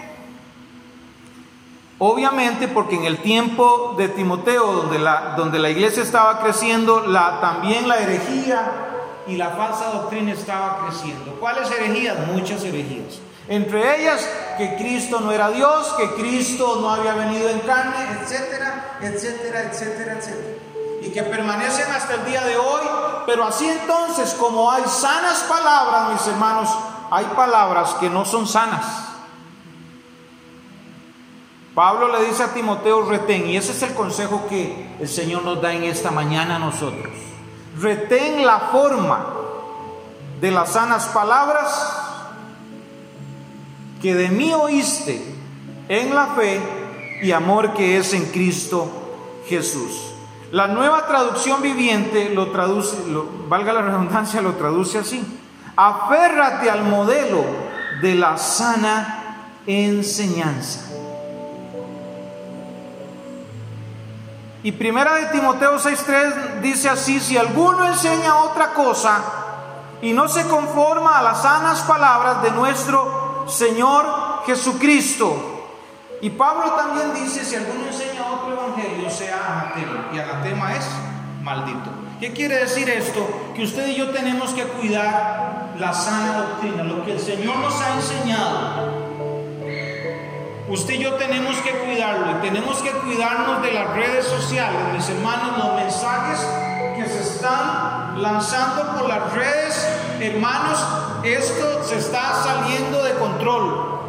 Obviamente 2.06 2.68
porque 2.68 2.96
en 2.96 3.06
el 3.06 3.22
tiempo 3.22 3.96
de 3.98 4.10
Timoteo, 4.10 4.74
donde 4.74 5.00
la, 5.00 5.36
donde 5.38 5.58
la 5.58 5.70
iglesia 5.70 6.04
estaba 6.04 6.42
creciendo, 6.42 7.08
la, 7.08 7.39
también 7.39 7.88
la 7.88 7.98
herejía 7.98 9.24
y 9.26 9.38
la 9.38 9.52
falsa 9.52 9.86
doctrina 9.86 10.34
estaba 10.34 10.80
creciendo. 10.84 11.38
¿Cuáles 11.39 11.72
herejías? 11.72 12.18
Muchas 12.28 12.62
herejías. 12.66 13.20
Entre 13.48 14.02
ellas 14.02 14.30
que 14.58 14.76
Cristo 14.76 15.22
no 15.22 15.32
era 15.32 15.50
Dios, 15.52 15.94
que 15.98 16.10
Cristo 16.16 16.80
no 16.82 16.89
había 16.89 17.13
venido 17.13 17.48
en 17.48 17.60
carne, 17.60 17.96
etcétera, 18.22 18.98
etcétera, 19.00 19.62
etcétera, 19.72 20.13
etcétera. 20.20 20.58
Y 21.04 21.10
que 21.10 21.24
permanecen 21.24 21.89
hasta 21.89 22.16
el 22.16 22.26
día 22.26 22.42
de 22.42 22.58
hoy. 22.58 22.82
Pero 23.26 23.46
así 23.46 23.66
entonces, 23.70 24.34
como 24.34 24.70
hay 24.70 24.84
sanas 24.88 25.44
palabras, 25.44 26.12
mis 26.12 26.28
hermanos, 26.28 26.70
hay 27.10 27.24
palabras 27.34 27.94
que 28.02 28.10
no 28.10 28.26
son 28.26 28.46
sanas. 28.46 29.12
Pablo 31.76 32.16
le 32.16 32.28
dice 32.28 32.44
a 32.44 32.54
Timoteo, 32.54 33.10
retén, 33.10 33.48
y 33.48 33.58
ese 33.58 33.72
es 33.72 33.82
el 33.82 33.96
consejo 33.96 34.46
que 34.48 34.96
el 35.00 35.10
Señor 35.10 35.44
nos 35.44 35.62
da 35.62 35.74
en 35.74 35.84
esta 35.84 36.12
mañana 36.12 36.58
a 36.58 36.60
nosotros. 36.60 37.12
Retén 37.80 38.46
la 38.46 38.60
forma 38.72 39.26
de 40.40 40.52
las 40.52 40.74
sanas 40.74 41.08
palabras 41.08 42.00
que 44.02 44.14
de 44.14 44.30
mí 44.30 44.54
oíste 44.54 45.24
en 45.90 46.14
la 46.14 46.28
fe 46.28 46.62
y 47.24 47.32
amor 47.32 47.74
que 47.74 47.98
es 47.98 48.14
en 48.14 48.26
Cristo 48.26 48.88
Jesús. 49.48 50.14
La 50.52 50.68
nueva 50.68 51.08
traducción 51.08 51.64
viviente 51.64 52.30
lo 52.30 52.52
traduce, 52.52 52.98
valga 53.48 53.74
la 53.74 53.82
redundancia, 53.82 54.42
lo 54.42 54.54
traduce 54.54 55.00
así. 55.00 55.24
Aférrate 55.76 56.70
al 56.70 56.84
modelo 56.84 57.44
de 58.02 58.14
la 58.14 58.38
sana 58.38 59.48
enseñanza. 59.66 60.92
Y 64.63 64.71
primera 64.71 65.15
de 65.15 65.26
Timoteo 65.28 65.78
6:3 65.78 66.62
dice 66.62 66.89
así, 66.89 67.19
si 67.19 67.38
alguno 67.38 67.86
enseña 67.86 68.38
otra 68.43 68.73
cosa 68.73 69.21
y 70.02 70.13
no 70.13 70.30
se 70.30 70.47
conforma 70.47 71.19
a 71.19 71.21
las 71.21 71.41
sanas 71.41 71.82
palabras 71.82 72.41
de 72.41 72.52
nuestro 72.52 73.45
Señor 73.47 74.06
Jesucristo. 74.45 75.49
Y 76.21 76.30
Pablo 76.30 76.71
también 76.73 77.13
dice, 77.13 77.43
si 77.43 77.58
alguno 77.58 77.88
enseña 77.88 78.26
otro 78.32 78.54
evangelio, 78.54 79.10
sea 79.10 79.65
anatema. 79.76 80.08
Y 80.13 80.19
anatema 80.19 80.73
es 80.73 80.86
maldito. 81.41 81.89
¿Qué 82.21 82.32
quiere 82.32 82.60
decir 82.60 82.89
esto? 82.89 83.52
Que 83.54 83.63
usted 83.63 83.88
y 83.88 83.95
yo 83.95 84.12
tenemos 84.12 84.52
que 84.52 84.63
cuidar 84.63 85.73
la 85.78 85.93
sana 85.93 86.38
doctrina, 86.38 86.84
lo 86.84 87.04
que 87.04 87.13
el 87.13 87.19
Señor 87.19 87.58
nos 87.58 87.82
ha 87.82 87.95
enseñado 87.95 89.12
Usted 90.74 90.96
y 90.96 91.04
yo 91.04 91.14
tenemos 91.14 91.56
que 91.58 91.70
cuidarlo 91.70 92.32
y 92.32 92.42
tenemos 92.42 92.82
que 92.82 92.90
cuidarnos 92.90 93.62
de 93.62 93.74
las 93.74 93.92
redes 93.92 94.26
sociales, 94.26 94.80
mis 94.92 95.08
hermanos, 95.08 95.60
los 95.60 95.76
mensajes 95.76 96.40
que 96.98 97.06
se 97.06 97.22
están 97.22 98.20
lanzando 98.20 98.98
por 98.98 99.08
las 99.08 99.34
redes, 99.34 99.88
hermanos, 100.20 100.84
esto 101.24 101.84
se 101.84 102.00
está 102.00 102.34
saliendo 102.44 103.04
de 103.04 103.14
control. 103.14 104.00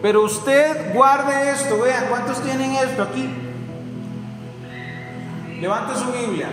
Pero 0.00 0.22
usted 0.22 0.94
guarde 0.94 1.50
esto, 1.50 1.80
vean, 1.80 2.06
¿cuántos 2.08 2.40
tienen 2.44 2.70
esto 2.70 3.02
aquí? 3.02 3.28
Levante 5.60 5.96
su 5.96 6.12
Biblia. 6.12 6.50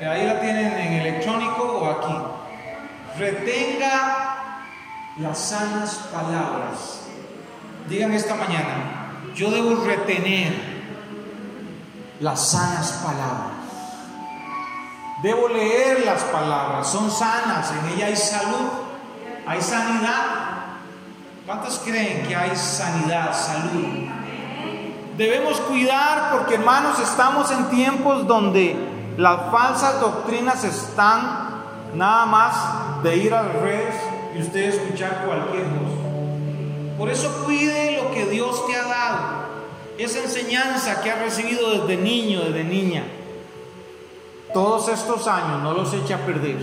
Ahí 0.00 0.26
la 0.26 0.40
tienen 0.40 0.72
en 0.72 0.92
electrónico 0.94 1.62
o 1.62 1.90
aquí. 1.90 2.16
Retenga 3.18 4.33
las 5.18 5.38
sanas 5.38 5.94
palabras. 6.12 7.00
Digan 7.88 8.12
esta 8.12 8.34
mañana, 8.34 9.12
yo 9.34 9.50
debo 9.50 9.84
retener 9.84 10.52
las 12.20 12.50
sanas 12.50 12.92
palabras. 13.04 13.52
Debo 15.22 15.48
leer 15.48 16.04
las 16.04 16.22
palabras, 16.24 16.88
son 16.88 17.10
sanas, 17.10 17.72
en 17.72 17.94
ella 17.94 18.06
hay 18.06 18.16
salud, 18.16 18.68
hay 19.46 19.62
sanidad. 19.62 20.24
¿Cuántos 21.46 21.78
creen 21.84 22.26
que 22.26 22.34
hay 22.34 22.54
sanidad, 22.56 23.32
salud? 23.34 24.08
Debemos 25.16 25.60
cuidar 25.60 26.32
porque 26.32 26.54
hermanos 26.54 26.98
estamos 26.98 27.50
en 27.52 27.66
tiempos 27.66 28.26
donde 28.26 28.76
las 29.16 29.50
falsas 29.52 30.00
doctrinas 30.00 30.64
están 30.64 31.62
nada 31.94 32.26
más 32.26 33.02
de 33.02 33.16
ir 33.16 33.32
a 33.32 33.44
las 33.44 33.62
y 34.34 34.40
usted 34.40 34.74
escuchar 34.74 35.24
cualquier 35.24 35.64
voz. 35.64 36.98
Por 36.98 37.10
eso 37.10 37.44
cuide 37.44 38.00
lo 38.02 38.10
que 38.12 38.26
Dios 38.26 38.66
te 38.66 38.76
ha 38.76 38.84
dado, 38.84 39.44
esa 39.98 40.20
enseñanza 40.20 41.02
que 41.02 41.10
ha 41.10 41.16
recibido 41.16 41.70
desde 41.70 41.96
niño, 41.96 42.40
desde 42.42 42.64
niña. 42.64 43.04
Todos 44.52 44.88
estos 44.88 45.26
años 45.26 45.62
no 45.62 45.72
los 45.72 45.92
eche 45.92 46.14
a 46.14 46.24
perder. 46.24 46.58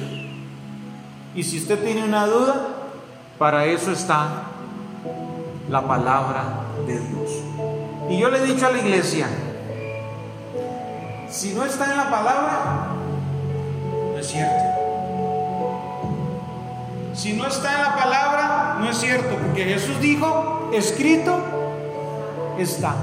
Y 1.35 1.43
si 1.43 1.59
usted 1.59 1.83
tiene 1.83 2.03
una 2.03 2.25
duda, 2.25 2.67
para 3.37 3.65
eso 3.65 3.91
está 3.91 4.43
la 5.69 5.85
palabra 5.85 6.43
de 6.85 6.99
Dios. 6.99 7.31
Y 8.09 8.17
yo 8.17 8.29
le 8.29 8.39
he 8.39 8.45
dicho 8.45 8.67
a 8.67 8.71
la 8.71 8.77
iglesia, 8.79 9.27
si 11.29 11.53
no 11.53 11.65
está 11.65 11.91
en 11.91 11.97
la 11.97 12.09
palabra, 12.09 12.87
no 14.13 14.17
es 14.17 14.27
cierto. 14.27 14.80
Si 17.21 17.33
no 17.33 17.45
está 17.45 17.75
en 17.75 17.81
la 17.83 17.95
palabra, 17.95 18.77
no 18.79 18.89
es 18.89 18.97
cierto, 18.97 19.37
porque 19.37 19.63
Jesús 19.63 19.99
dijo, 19.99 20.71
escrito 20.73 21.39
está. 22.57 22.95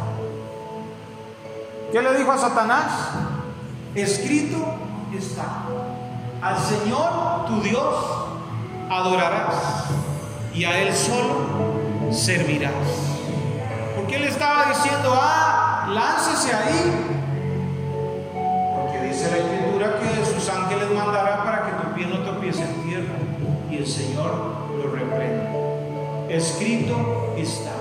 ¿Qué 1.93 2.03
le 2.03 2.19
dijo 2.19 2.33
a 2.33 2.37
Satanás? 2.37 3.11
Escrito 3.95 4.57
está. 5.17 5.45
Al 6.43 6.59
Señor 6.59 7.47
tu 7.47 7.61
Dios 7.61 7.95
adorarás 8.91 9.85
y 10.53 10.65
a 10.65 10.81
Él 10.81 10.93
solo 10.93 12.11
servirás. 12.11 12.73
Porque 13.95 14.17
Él 14.17 14.25
estaba 14.25 14.65
diciendo, 14.65 15.17
ah, 15.17 15.87
láncese 15.93 16.57
ahí. 16.57 17.07
Porque 18.75 19.01
dice 19.01 19.31
la 19.31 19.37
Escritura 19.37 19.68
Señor 23.89 24.31
lo 24.77 24.91
reprende. 24.93 26.29
Escrito 26.29 27.35
está. 27.37 27.73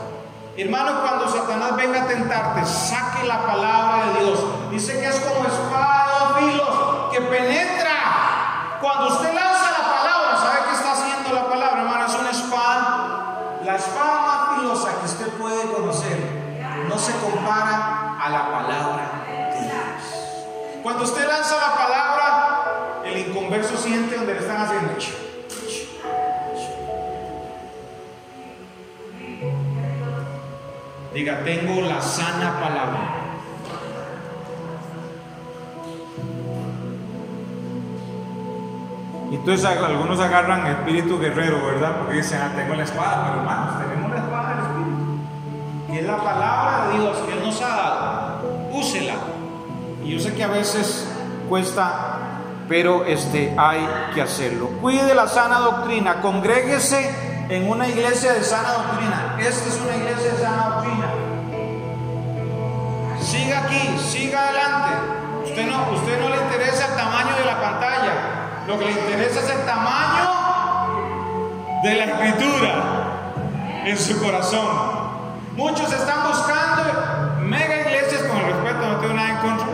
Hermano, 0.55 1.01
cuando 1.01 1.27
Satanás 1.27 1.75
venga 1.75 2.03
a 2.03 2.07
tentarte, 2.07 2.65
saque 2.65 3.27
la 3.27 3.45
palabra 3.45 4.13
de 4.13 4.25
Dios. 4.25 4.39
Dice 4.71 4.99
que 4.99 5.05
es 5.05 5.19
como 5.19 5.45
espada 5.45 6.33
de 6.39 6.51
filos 6.51 6.69
que 7.11 7.21
penetra. 7.21 8.77
Cuando 8.81 9.07
usted 9.07 9.33
lanza 9.33 9.71
la 9.71 9.85
palabra, 9.85 10.37
¿sabe 10.37 10.59
qué 10.67 10.75
está 10.75 10.93
haciendo 10.93 11.33
la 11.33 11.47
palabra, 11.47 11.81
hermano? 11.81 12.05
Es 12.05 12.15
una 12.15 12.31
espada. 12.31 13.59
La 13.63 13.75
espada 13.75 14.21
más 14.21 14.59
filosa 14.59 14.99
que 14.99 15.05
usted 15.05 15.27
puede 15.37 15.71
conocer 15.73 16.17
no 16.87 16.97
se 16.97 17.11
compara 17.17 18.17
a 18.19 18.29
la 18.29 18.51
palabra 18.51 19.25
de 19.27 19.61
Dios. 19.61 20.81
Cuando 20.81 21.03
usted 21.03 21.27
lanza 21.27 21.55
la 21.57 21.75
palabra, 21.75 23.01
el 23.03 23.17
inconverso 23.27 23.77
siente 23.77 24.15
donde 24.15 24.33
le 24.33 24.39
están 24.39 24.61
haciendo. 24.61 24.93
Diga, 31.17 31.43
tengo 31.43 31.81
la 31.81 31.99
sana 31.99 32.59
palabra. 32.59 32.99
Entonces 39.31 39.65
algunos 39.65 40.19
agarran 40.19 40.67
espíritu 40.67 41.17
guerrero, 41.17 41.65
¿verdad? 41.65 41.97
Porque 41.97 42.17
dicen, 42.17 42.39
ah, 42.39 42.51
tengo 42.55 42.75
la 42.75 42.83
espada, 42.83 43.23
pero 43.23 43.39
hermanos, 43.39 43.79
tenemos 43.79 44.11
la 44.11 44.17
espada 44.17 44.49
del 44.49 44.59
espíritu. 44.59 45.91
Y 45.91 45.97
es 45.97 46.05
la 46.05 46.17
palabra 46.17 46.87
de 46.87 46.99
Dios 46.99 47.17
que 47.17 47.33
Él 47.33 47.43
nos 47.43 47.61
ha 47.63 47.67
dado. 47.67 48.69
Úsela. 48.73 49.15
Y 50.05 50.11
yo 50.11 50.19
sé 50.19 50.35
que 50.35 50.43
a 50.43 50.49
veces 50.49 51.11
cuesta, 51.49 52.29
pero 52.69 53.05
este, 53.05 53.55
hay 53.57 53.89
que 54.13 54.21
hacerlo. 54.21 54.67
Cuide 54.81 55.15
la 55.15 55.27
sana 55.27 55.57
doctrina, 55.61 56.21
congréguese 56.21 57.09
en 57.49 57.67
una 57.67 57.87
iglesia 57.87 58.33
de 58.33 58.43
sana 58.43 58.71
doctrina. 58.73 59.26
Esta 59.39 59.69
es 59.69 59.79
una 59.81 59.95
iglesia 59.95 60.31
de 60.31 60.37
sana 60.39 60.63
doctrina. 60.69 61.13
Siga 63.21 63.63
aquí, 63.63 63.97
siga 63.99 64.49
adelante. 64.49 64.89
Usted 65.45 65.67
no, 65.67 65.91
usted 65.91 66.19
no 66.19 66.29
le 66.29 66.37
interesa 66.37 66.87
el 66.87 66.95
tamaño 66.95 67.35
de 67.37 67.45
la 67.45 67.61
pantalla. 67.61 68.13
Lo 68.67 68.79
que 68.79 68.85
le 68.85 68.91
interesa 68.91 69.39
es 69.39 69.49
el 69.49 69.65
tamaño 69.65 70.47
de 71.83 71.93
la 71.93 72.03
escritura 72.05 72.73
en 73.85 73.97
su 73.97 74.19
corazón. 74.19 74.67
Muchos 75.55 75.91
están 75.93 76.27
buscando 76.27 77.37
mega 77.41 77.81
iglesias, 77.81 78.23
con 78.23 78.37
el 78.37 78.45
respeto, 78.45 78.87
no 78.87 78.97
tengo 78.97 79.13
nada 79.13 79.29
en 79.29 79.37
contra. 79.37 79.67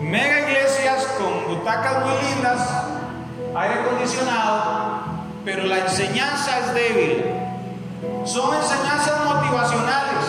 Mega 0.00 0.40
iglesias 0.48 1.06
con 1.18 1.46
butacas 1.46 2.04
muy 2.04 2.14
lindas, 2.28 2.68
aire 3.54 3.80
acondicionado, 3.82 5.02
pero 5.44 5.64
la 5.64 5.78
enseñanza 5.78 6.58
es 6.58 6.74
débil. 6.74 7.29
Son 8.30 8.54
enseñanzas 8.54 9.24
motivacionales, 9.24 10.24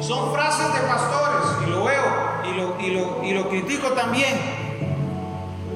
son 0.00 0.32
frases 0.32 0.74
de 0.74 0.80
pastores, 0.88 1.46
y 1.64 1.70
lo 1.70 1.84
veo 1.84 2.02
y 2.44 2.54
lo, 2.54 2.80
y 2.80 2.90
lo, 2.90 3.22
y 3.22 3.32
lo 3.32 3.48
critico 3.48 3.92
también. 3.92 4.34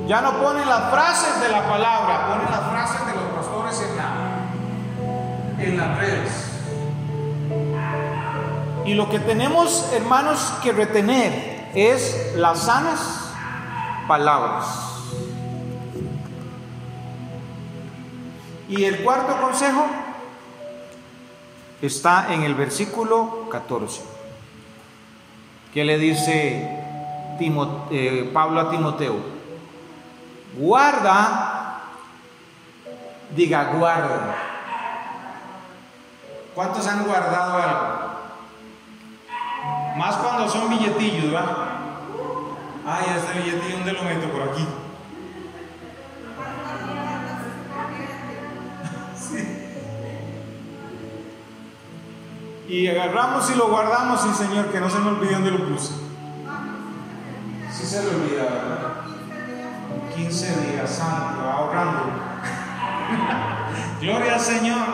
Ya 0.08 0.22
no 0.22 0.32
ponen 0.42 0.68
las 0.68 0.90
frases 0.90 1.40
de 1.40 1.48
la 1.50 1.68
palabra, 1.68 2.26
ponen 2.26 2.50
las 2.50 2.68
frases 2.68 3.06
de 3.06 3.14
los 3.14 3.22
pastores 3.32 3.80
en, 3.80 3.96
la, 3.96 5.64
en 5.64 5.76
las 5.76 5.98
redes. 5.98 6.32
Y 8.84 8.94
lo 8.94 9.08
que 9.08 9.20
tenemos, 9.20 9.88
hermanos, 9.92 10.52
que 10.64 10.72
retener 10.72 11.70
es 11.76 12.32
las 12.34 12.58
sanas 12.58 13.30
palabras. 14.08 14.66
Y 18.68 18.84
el 18.84 19.04
cuarto 19.04 19.40
consejo 19.40 19.86
está 21.82 22.32
en 22.32 22.42
el 22.42 22.54
versículo 22.54 23.48
14, 23.50 24.02
que 25.72 25.84
le 25.84 25.98
dice 25.98 26.78
eh, 27.90 28.30
Pablo 28.32 28.60
a 28.60 28.70
Timoteo, 28.70 29.16
guarda 30.56 31.60
Diga, 33.34 33.72
guarda. 33.74 34.34
¿Cuántos 36.54 36.86
han 36.86 37.04
guardado 37.04 37.54
algo? 37.54 38.10
Más 39.96 40.16
cuando 40.16 40.48
son 40.48 40.68
billetillos, 40.68 41.32
¿va? 41.32 41.78
Ay, 42.84 43.04
este 43.16 43.38
billetillo, 43.38 43.76
¿dónde 43.76 43.92
lo 43.92 44.02
meto? 44.02 44.28
Por 44.32 44.42
aquí. 44.42 44.66
Y 52.70 52.86
agarramos 52.86 53.50
y 53.50 53.56
lo 53.56 53.68
guardamos, 53.68 54.20
sí 54.22 54.28
Señor, 54.32 54.70
que 54.70 54.78
no 54.78 54.88
se 54.88 55.00
me 55.00 55.08
olvide 55.08 55.32
dónde 55.32 55.50
lo 55.50 55.66
puse. 55.66 55.92
Sí 57.72 57.84
se 57.84 58.00
le 58.04 58.10
olvida, 58.10 58.44
¿verdad? 58.44 58.92
15 60.14 60.60
días, 60.60 60.88
santo, 60.88 61.50
ahorrando. 61.50 62.04
Gloria 64.00 64.34
al 64.34 64.40
Señor. 64.40 64.86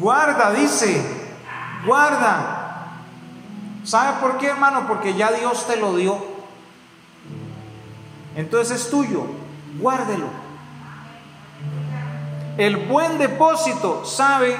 Guarda, 0.00 0.50
dice, 0.50 1.30
guarda. 1.86 2.96
¿Sabe 3.84 4.20
por 4.20 4.38
qué, 4.38 4.48
hermano? 4.48 4.88
Porque 4.88 5.14
ya 5.14 5.30
Dios 5.30 5.68
te 5.68 5.76
lo 5.76 5.94
dio. 5.94 6.18
Entonces 8.34 8.80
es 8.80 8.90
tuyo. 8.90 9.24
Guárdelo. 9.78 10.26
El 12.56 12.76
buen 12.76 13.18
depósito, 13.18 14.04
¿sabe? 14.04 14.56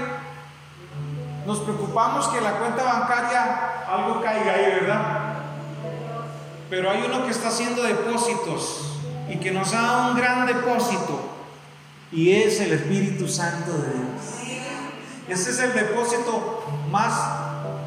Nos 1.47 1.61
preocupamos 1.61 2.27
que 2.29 2.41
la 2.41 2.53
cuenta 2.59 2.83
bancaria 2.83 3.85
algo 3.89 4.21
caiga 4.21 4.53
ahí, 4.53 4.81
¿verdad? 4.81 5.35
Pero 6.69 6.91
hay 6.91 7.05
uno 7.07 7.25
que 7.25 7.31
está 7.31 7.49
haciendo 7.49 7.83
depósitos 7.83 8.99
y 9.29 9.37
que 9.37 9.53
nos 9.53 9.71
da 9.71 10.09
un 10.09 10.17
gran 10.17 10.47
depósito 10.47 11.21
y 12.11 12.33
es 12.33 12.61
el 12.61 12.73
Espíritu 12.73 13.29
Santo 13.29 13.73
de 13.73 13.93
Dios. 13.93 14.61
Ese 15.29 15.51
es 15.51 15.59
el 15.61 15.73
depósito 15.73 16.65
más, 16.91 17.13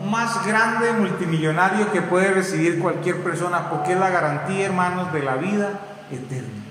más 0.09 0.45
grande 0.45 0.93
multimillonario 0.93 1.91
que 1.91 2.01
puede 2.01 2.31
recibir 2.31 2.79
cualquier 2.79 3.23
persona 3.23 3.69
porque 3.69 3.93
es 3.93 3.99
la 3.99 4.09
garantía, 4.09 4.67
hermanos, 4.67 5.11
de 5.11 5.23
la 5.23 5.35
vida 5.35 5.79
eterna. 6.11 6.66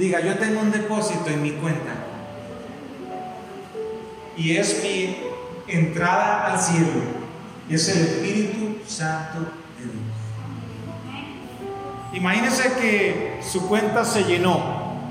Diga, 0.00 0.18
yo 0.20 0.38
tengo 0.38 0.60
un 0.60 0.70
depósito 0.70 1.28
en 1.28 1.42
mi 1.42 1.50
cuenta. 1.50 1.92
Y 4.34 4.56
es 4.56 4.82
mi 4.82 5.14
entrada 5.68 6.46
al 6.46 6.58
cielo. 6.58 7.02
Es 7.68 7.86
el 7.90 8.06
Espíritu 8.06 8.78
Santo 8.88 9.40
de 9.76 9.84
Dios. 9.84 9.94
Imagínese 12.14 12.72
que 12.80 13.40
su 13.46 13.68
cuenta 13.68 14.02
se 14.06 14.24
llenó. 14.24 15.02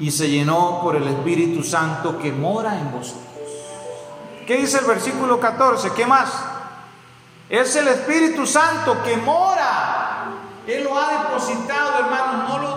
Y 0.00 0.10
se 0.10 0.28
llenó 0.28 0.80
por 0.82 0.96
el 0.96 1.06
Espíritu 1.06 1.62
Santo 1.62 2.18
que 2.18 2.32
mora 2.32 2.76
en 2.76 2.90
vosotros. 2.90 3.22
¿Qué 4.48 4.56
dice 4.56 4.78
el 4.78 4.86
versículo 4.86 5.38
14? 5.38 5.92
¿Qué 5.92 6.06
más? 6.06 6.44
Es 7.48 7.76
el 7.76 7.86
Espíritu 7.86 8.44
Santo 8.48 9.00
que 9.04 9.16
mora 9.16 10.00
él 10.66 10.84
lo 10.84 10.96
ha 10.96 11.22
depositado, 11.22 11.98
hermano, 11.98 12.48
no 12.48 12.58
lo 12.58 12.69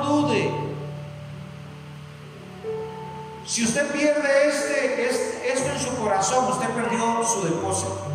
Si 3.45 3.63
usted 3.63 3.91
pierde 3.91 4.47
este, 4.47 5.09
este, 5.09 5.53
esto 5.53 5.71
en 5.71 5.79
su 5.79 5.95
corazón, 5.97 6.45
usted 6.51 6.69
perdió 6.69 7.23
su 7.25 7.43
depósito. 7.43 8.07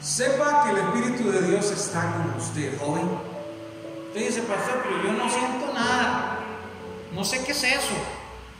Sepa 0.00 0.64
que 0.64 0.70
el 0.70 0.78
Espíritu 0.78 1.30
de 1.30 1.42
Dios 1.42 1.70
está 1.70 2.12
con 2.12 2.34
usted, 2.40 2.78
joven. 2.78 3.08
Usted 4.08 4.20
dice, 4.20 4.42
pastor, 4.42 4.82
pero 4.82 5.02
yo 5.02 5.12
no 5.12 5.28
siento 5.28 5.72
nada. 5.72 6.38
No 7.12 7.24
sé 7.24 7.44
qué 7.44 7.52
es 7.52 7.62
eso. 7.64 7.94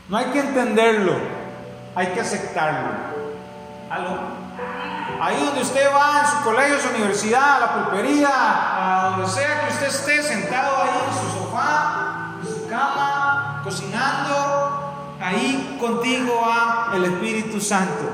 No 0.08 0.16
hay 0.16 0.26
que 0.26 0.40
entenderlo, 0.40 1.16
hay 1.94 2.08
que 2.08 2.20
aceptarlo. 2.20 2.90
¿Aló? 3.90 4.42
Ahí 5.20 5.36
donde 5.44 5.62
usted 5.62 5.88
va, 5.94 6.20
en 6.20 6.26
su 6.26 6.44
colegio, 6.44 6.80
su 6.80 6.88
universidad, 6.88 7.56
a 7.56 7.60
la 7.60 7.74
pulpería, 7.74 8.28
a 8.28 9.10
donde 9.10 9.28
sea 9.28 9.60
que 9.60 9.72
usted 9.72 9.86
esté 9.86 10.22
sentado 10.22 10.82
ahí 10.82 10.90
en 11.06 11.14
su 11.14 11.38
sofá, 11.38 12.34
en 12.40 12.48
su 12.48 12.68
cama, 12.68 13.60
cocinando, 13.62 14.51
ahí 15.22 15.76
contigo 15.80 16.42
va 16.46 16.92
el 16.94 17.04
Espíritu 17.04 17.60
Santo. 17.60 18.10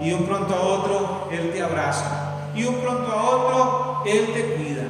Y 0.00 0.12
un 0.12 0.24
pronto 0.24 0.54
a 0.54 0.60
otro 0.60 1.28
Él 1.30 1.52
te 1.52 1.62
abraza. 1.62 2.50
Y 2.54 2.64
un 2.64 2.76
pronto 2.76 3.12
a 3.12 3.22
otro 3.22 4.02
Él 4.06 4.32
te 4.32 4.54
cuida. 4.54 4.84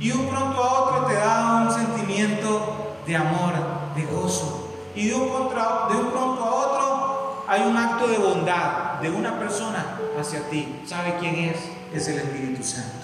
Y 0.00 0.12
un 0.12 0.28
pronto 0.28 0.62
a 0.62 0.80
otro 0.80 1.06
te 1.06 1.14
da 1.14 1.64
un 1.66 1.72
sentimiento 1.72 2.94
de 3.06 3.16
amor, 3.16 3.52
de 3.96 4.04
gozo. 4.04 4.68
Y 4.94 5.08
de 5.08 5.14
un, 5.14 5.22
de 5.22 5.96
un 5.96 6.10
pronto 6.10 6.44
a 6.44 6.54
otro 6.54 7.44
hay 7.48 7.62
un 7.62 7.76
acto 7.76 8.06
de 8.06 8.18
bondad 8.18 9.00
de 9.00 9.10
una 9.10 9.38
persona 9.38 9.98
hacia 10.18 10.48
ti. 10.48 10.80
¿Sabe 10.86 11.16
quién 11.18 11.34
es? 11.36 11.56
Es 11.92 12.08
el 12.08 12.18
Espíritu 12.18 12.62
Santo. 12.62 13.02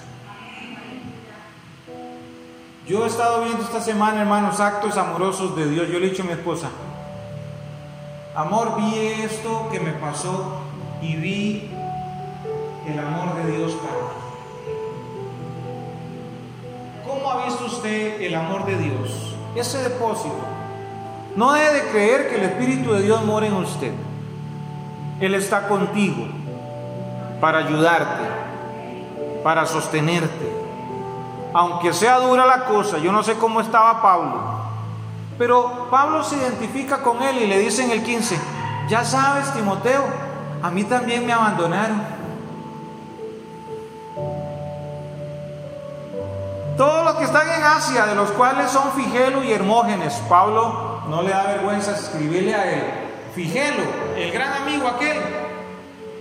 Yo 2.87 3.03
he 3.03 3.07
estado 3.07 3.43
viendo 3.43 3.63
esta 3.63 3.81
semana, 3.81 4.21
hermanos, 4.21 4.59
actos 4.59 4.97
amorosos 4.97 5.55
de 5.55 5.69
Dios. 5.69 5.87
Yo 5.89 5.99
le 5.99 6.07
he 6.07 6.09
dicho 6.09 6.23
a 6.23 6.25
mi 6.25 6.31
esposa, 6.31 6.69
amor, 8.35 8.75
vi 8.77 8.95
esto 9.23 9.69
que 9.71 9.79
me 9.79 9.91
pasó 9.93 10.61
y 11.01 11.15
vi 11.15 11.71
el 12.87 12.99
amor 12.99 13.35
de 13.35 13.51
Dios 13.51 13.73
para 13.73 13.93
mí. 13.93 14.19
¿Cómo 17.07 17.31
ha 17.31 17.45
visto 17.45 17.65
usted 17.65 18.21
el 18.21 18.35
amor 18.35 18.65
de 18.65 18.77
Dios? 18.77 19.35
Ese 19.55 19.79
depósito. 19.79 20.35
No 21.35 21.53
debe 21.53 21.73
de 21.73 21.89
creer 21.89 22.29
que 22.29 22.35
el 22.35 22.43
Espíritu 22.43 22.93
de 22.93 23.01
Dios 23.01 23.23
mora 23.23 23.47
en 23.47 23.53
usted. 23.53 23.93
Él 25.19 25.35
está 25.35 25.67
contigo 25.67 26.27
para 27.41 27.59
ayudarte, 27.59 28.23
para 29.43 29.65
sostenerte. 29.65 30.59
Aunque 31.53 31.93
sea 31.93 32.19
dura 32.19 32.45
la 32.45 32.65
cosa, 32.65 32.99
yo 32.99 33.11
no 33.11 33.23
sé 33.23 33.35
cómo 33.35 33.59
estaba 33.59 34.01
Pablo, 34.01 34.58
pero 35.39 35.87
Pablo 35.89 36.21
se 36.21 36.35
identifica 36.35 36.97
con 37.01 37.23
él 37.23 37.43
y 37.43 37.47
le 37.47 37.57
dice 37.59 37.85
en 37.85 37.91
el 37.91 38.03
15, 38.03 38.37
ya 38.89 39.05
sabes 39.05 39.53
Timoteo, 39.53 40.03
a 40.61 40.69
mí 40.69 40.83
también 40.83 41.25
me 41.25 41.31
abandonaron. 41.31 42.03
Todos 46.75 47.05
los 47.05 47.15
que 47.15 47.23
están 47.23 47.47
en 47.47 47.63
Asia, 47.63 48.05
de 48.05 48.15
los 48.15 48.31
cuales 48.31 48.69
son 48.69 48.91
Figelo 48.91 49.41
y 49.41 49.53
Hermógenes, 49.53 50.21
Pablo 50.27 51.03
no 51.07 51.21
le 51.21 51.29
da 51.29 51.43
vergüenza 51.43 51.95
escribirle 51.95 52.53
a 52.53 52.71
él. 52.73 52.83
Figelo, 53.33 53.83
el 54.17 54.31
gran 54.31 54.61
amigo 54.61 54.89
aquel, 54.89 55.17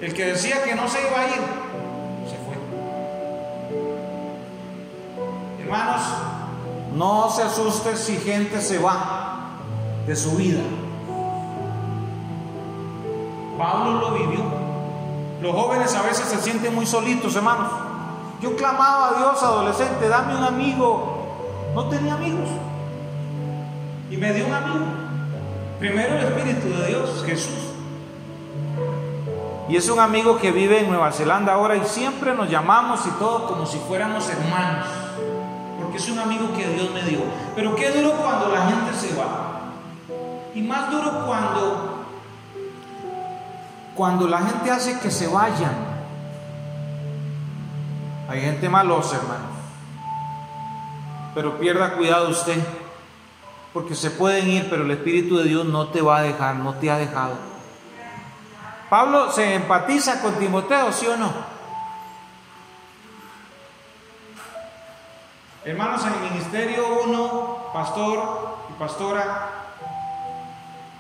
el 0.01 0.15
que 0.15 0.27
decía 0.27 0.63
que 0.63 0.77
no 0.77 0.87
se 0.89 1.01
iba 1.01 1.19
a 1.19 1.27
ir, 1.27 1.43
se 2.29 2.37
fue. 2.37 2.55
Hermanos, 5.61 6.03
no 6.99 7.31
se 7.31 7.45
asuste 7.45 7.97
si 7.97 8.17
gente 8.17 8.61
se 8.61 8.79
va 8.79 9.51
de 10.05 10.17
su 10.17 10.33
vida. 10.33 10.63
Pablo 13.57 14.01
lo 14.01 14.15
vivió. 14.15 14.41
Los 15.41 15.55
jóvenes 15.55 15.95
a 15.95 16.03
veces 16.03 16.27
se 16.27 16.41
sienten 16.41 16.75
muy 16.75 16.87
solitos, 16.87 17.37
hermanos. 17.37 17.71
Yo 18.43 18.57
clamaba 18.57 19.11
a 19.11 19.13
Dios 19.15 19.43
adolescente, 19.45 20.09
dame 20.09 20.37
un 20.37 20.43
amigo. 20.43 21.71
No 21.73 21.89
tenía 21.89 22.15
amigos. 22.15 22.49
Y 24.11 24.17
me 24.17 24.33
dio 24.33 24.47
un 24.47 24.55
amigo. 24.55 24.87
Primero 25.79 26.19
el 26.19 26.25
Espíritu 26.25 26.69
de 26.69 26.87
Dios, 26.89 27.25
Jesús. 27.25 27.69
Y 29.69 29.77
es 29.77 29.89
un 29.89 30.01
amigo 30.01 30.39
que 30.39 30.51
vive 30.51 30.81
en 30.81 30.89
Nueva 30.89 31.13
Zelanda 31.13 31.53
ahora 31.53 31.77
y 31.77 31.85
siempre 31.85 32.35
nos 32.35 32.51
llamamos 32.51 33.07
y 33.07 33.11
todo 33.21 33.47
como 33.47 33.67
si 33.67 33.79
fuéramos 33.79 34.29
hermanos. 34.29 34.98
Es 35.99 36.09
un 36.09 36.19
amigo 36.21 36.53
que 36.57 36.65
Dios 36.65 36.93
me 36.93 37.03
dio. 37.03 37.19
Pero 37.57 37.75
qué 37.75 37.91
duro 37.91 38.13
cuando 38.13 38.51
la 38.51 38.67
gente 38.69 38.95
se 38.95 39.17
va. 39.17 39.63
Y 40.55 40.63
más 40.63 40.93
duro 40.93 41.27
cuando 41.27 42.05
cuando 43.97 44.29
la 44.29 44.39
gente 44.43 44.71
hace 44.71 45.01
que 45.01 45.11
se 45.11 45.27
vayan. 45.27 45.75
Hay 48.29 48.41
gente 48.43 48.69
malosa, 48.69 49.17
hermano. 49.17 49.47
Pero 51.35 51.59
pierda 51.59 51.95
cuidado 51.95 52.29
usted. 52.29 52.63
Porque 53.73 53.97
se 53.97 54.13
pueden 54.13 54.49
ir, 54.49 54.71
pero 54.71 54.85
el 54.85 54.93
Espíritu 54.93 55.39
de 55.39 55.45
Dios 55.49 55.67
no 55.67 55.89
te 55.89 56.01
va 56.01 56.19
a 56.19 56.23
dejar, 56.23 56.55
no 56.55 56.75
te 56.75 56.93
ha 56.93 56.97
dejado. 56.97 57.35
Pablo 58.89 59.33
se 59.33 59.57
empatiza 59.57 60.23
con 60.23 60.35
Timoteo, 60.35 60.93
¿sí 60.93 61.09
o 61.09 61.17
no? 61.17 61.58
Hermanos, 65.65 66.03
en 66.07 66.13
el 66.15 66.31
ministerio 66.31 67.03
uno, 67.05 67.59
pastor 67.73 68.59
y 68.71 68.73
pastora, 68.79 69.49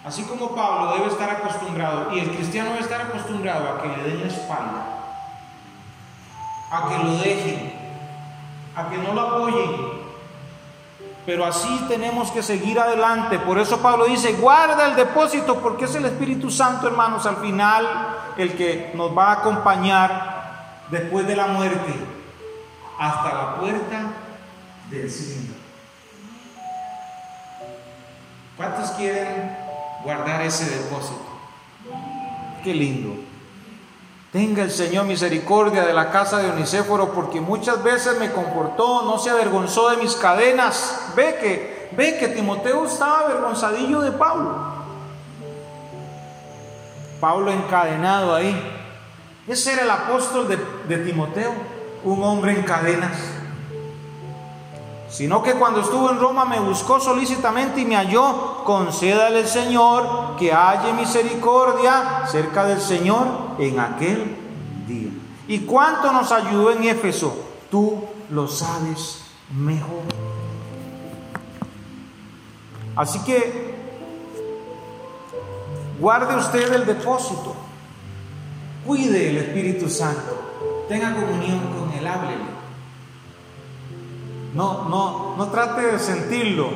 así 0.04 0.24
como 0.24 0.54
Pablo 0.54 0.94
debe 0.94 1.06
estar 1.06 1.30
acostumbrado, 1.30 2.12
y 2.12 2.18
el 2.18 2.34
cristiano 2.34 2.70
debe 2.70 2.82
estar 2.82 3.02
acostumbrado 3.02 3.68
a 3.68 3.82
que 3.82 3.88
le 3.88 4.02
den 4.02 4.20
la 4.20 4.26
espalda, 4.26 4.84
a 6.72 6.88
que 6.88 7.04
lo 7.04 7.12
dejen, 7.18 7.72
a 8.74 8.88
que 8.88 8.98
no 8.98 9.14
lo 9.14 9.20
apoyen. 9.20 9.98
Pero 11.24 11.44
así 11.44 11.84
tenemos 11.88 12.30
que 12.32 12.42
seguir 12.42 12.80
adelante. 12.80 13.38
Por 13.38 13.58
eso 13.58 13.78
Pablo 13.80 14.06
dice, 14.06 14.32
guarda 14.32 14.86
el 14.86 14.96
depósito, 14.96 15.60
porque 15.60 15.84
es 15.84 15.94
el 15.94 16.06
Espíritu 16.06 16.50
Santo, 16.50 16.88
hermanos, 16.88 17.26
al 17.26 17.36
final 17.36 17.86
el 18.36 18.56
que 18.56 18.92
nos 18.94 19.16
va 19.16 19.28
a 19.28 19.32
acompañar 19.34 20.82
después 20.90 21.26
de 21.26 21.36
la 21.36 21.46
muerte 21.46 21.94
hasta 22.98 23.32
la 23.32 23.54
puerta 23.56 24.00
del 24.90 25.10
cielo. 25.10 25.54
¿Cuántos 28.56 28.90
quieren 28.90 29.56
guardar 30.02 30.42
ese 30.42 30.64
depósito? 30.64 31.20
Qué 32.64 32.74
lindo. 32.74 33.14
Tenga 34.32 34.62
el 34.62 34.70
Señor 34.70 35.06
misericordia 35.06 35.84
de 35.84 35.94
la 35.94 36.10
casa 36.10 36.38
de 36.38 36.50
Onicéforo, 36.50 37.12
porque 37.12 37.40
muchas 37.40 37.82
veces 37.82 38.18
me 38.18 38.30
comportó, 38.32 39.02
no 39.02 39.18
se 39.18 39.30
avergonzó 39.30 39.90
de 39.90 39.98
mis 39.98 40.14
cadenas. 40.16 41.12
Ve 41.16 41.38
que, 41.40 41.88
ve 41.92 42.18
que 42.18 42.28
Timoteo 42.28 42.84
estaba 42.84 43.20
avergonzadillo 43.20 44.00
de 44.00 44.12
Pablo. 44.12 44.54
Pablo 47.20 47.50
encadenado 47.50 48.34
ahí. 48.34 48.74
Ese 49.46 49.72
era 49.72 49.82
el 49.82 49.90
apóstol 49.90 50.46
de, 50.46 50.58
de 50.88 51.04
Timoteo, 51.04 51.54
un 52.04 52.22
hombre 52.22 52.52
en 52.52 52.62
cadenas. 52.64 53.37
Sino 55.10 55.42
que 55.42 55.54
cuando 55.54 55.80
estuvo 55.80 56.10
en 56.10 56.20
Roma 56.20 56.44
me 56.44 56.60
buscó 56.60 57.00
solícitamente 57.00 57.80
y 57.80 57.86
me 57.86 57.96
halló. 57.96 58.62
Concédale 58.64 59.46
Señor 59.46 60.36
que 60.38 60.52
haya 60.52 60.92
misericordia 60.92 62.26
cerca 62.30 62.64
del 62.66 62.80
Señor 62.80 63.26
en 63.58 63.80
aquel 63.80 64.36
día. 64.86 65.10
¿Y 65.48 65.60
cuánto 65.60 66.12
nos 66.12 66.30
ayudó 66.30 66.72
en 66.72 66.84
Éfeso? 66.84 67.34
Tú 67.70 68.04
lo 68.30 68.46
sabes 68.48 69.22
mejor. 69.56 70.02
Así 72.94 73.18
que 73.20 73.74
guarde 75.98 76.36
usted 76.36 76.72
el 76.72 76.84
depósito. 76.84 77.54
Cuide 78.86 79.30
el 79.30 79.38
Espíritu 79.38 79.88
Santo. 79.88 80.38
Tenga 80.88 81.14
comunión 81.14 81.60
con 81.78 81.92
Él, 81.92 82.06
háblele. 82.06 82.57
No, 84.54 84.88
no, 84.88 85.36
no 85.36 85.46
trate 85.48 85.82
de 85.82 85.98
sentirlo. 85.98 86.70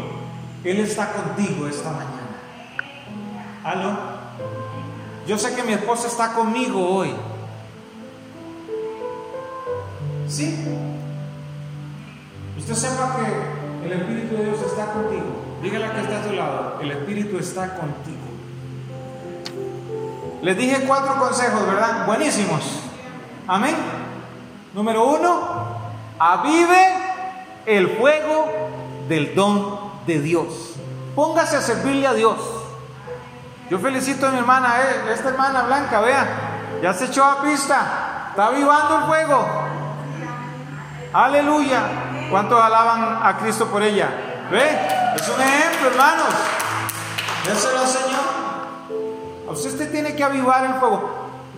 Él 0.64 0.80
está 0.80 1.12
contigo 1.12 1.66
esta 1.66 1.90
mañana. 1.90 2.12
¿Aló? 3.64 3.96
Yo 5.26 5.38
sé 5.38 5.54
que 5.54 5.62
mi 5.62 5.72
esposa 5.72 6.08
está 6.08 6.32
conmigo 6.34 6.96
hoy. 6.96 7.14
¿Sí? 10.28 10.66
Usted 12.58 12.74
sepa 12.74 13.16
que 13.16 13.86
el 13.86 13.92
Espíritu 13.92 14.36
de 14.36 14.44
Dios 14.44 14.60
está 14.62 14.92
contigo. 14.92 15.42
Dígale 15.62 15.90
que 15.90 16.00
está 16.00 16.20
a 16.20 16.22
tu 16.22 16.32
lado. 16.32 16.78
El 16.80 16.90
Espíritu 16.90 17.38
está 17.38 17.76
contigo. 17.76 18.18
Les 20.42 20.56
dije 20.56 20.84
cuatro 20.86 21.16
consejos, 21.16 21.66
¿verdad? 21.66 22.06
Buenísimos. 22.06 22.80
Amén. 23.46 23.76
Número 24.74 25.06
uno, 25.06 25.40
avive 26.18 27.01
el 27.66 27.88
fuego 27.96 28.46
del 29.08 29.34
don 29.34 29.92
de 30.06 30.20
Dios. 30.20 30.74
Póngase 31.14 31.56
a 31.56 31.60
servirle 31.60 32.06
a 32.06 32.14
Dios. 32.14 32.36
Yo 33.70 33.78
felicito 33.78 34.26
a 34.26 34.30
mi 34.30 34.38
hermana, 34.38 34.74
eh, 34.80 35.12
esta 35.12 35.30
hermana 35.30 35.62
blanca, 35.62 36.00
vea, 36.00 36.26
ya 36.82 36.92
se 36.92 37.06
echó 37.06 37.24
a 37.24 37.42
pista, 37.42 38.28
está 38.30 38.46
avivando 38.46 38.98
el 38.98 39.04
fuego. 39.04 39.46
Aleluya. 41.12 41.82
¿Cuántos 42.30 42.60
alaban 42.60 43.20
a 43.22 43.36
Cristo 43.38 43.66
por 43.66 43.82
ella? 43.82 44.08
¿Ve? 44.50 45.14
Es 45.16 45.28
un 45.28 45.40
ejemplo, 45.40 45.88
hermanos. 45.88 46.34
Déselo 47.46 47.86
Señor. 47.86 48.42
Usted 49.48 49.90
tiene 49.90 50.16
que 50.16 50.24
avivar 50.24 50.64
el 50.64 50.74
fuego. 50.74 51.10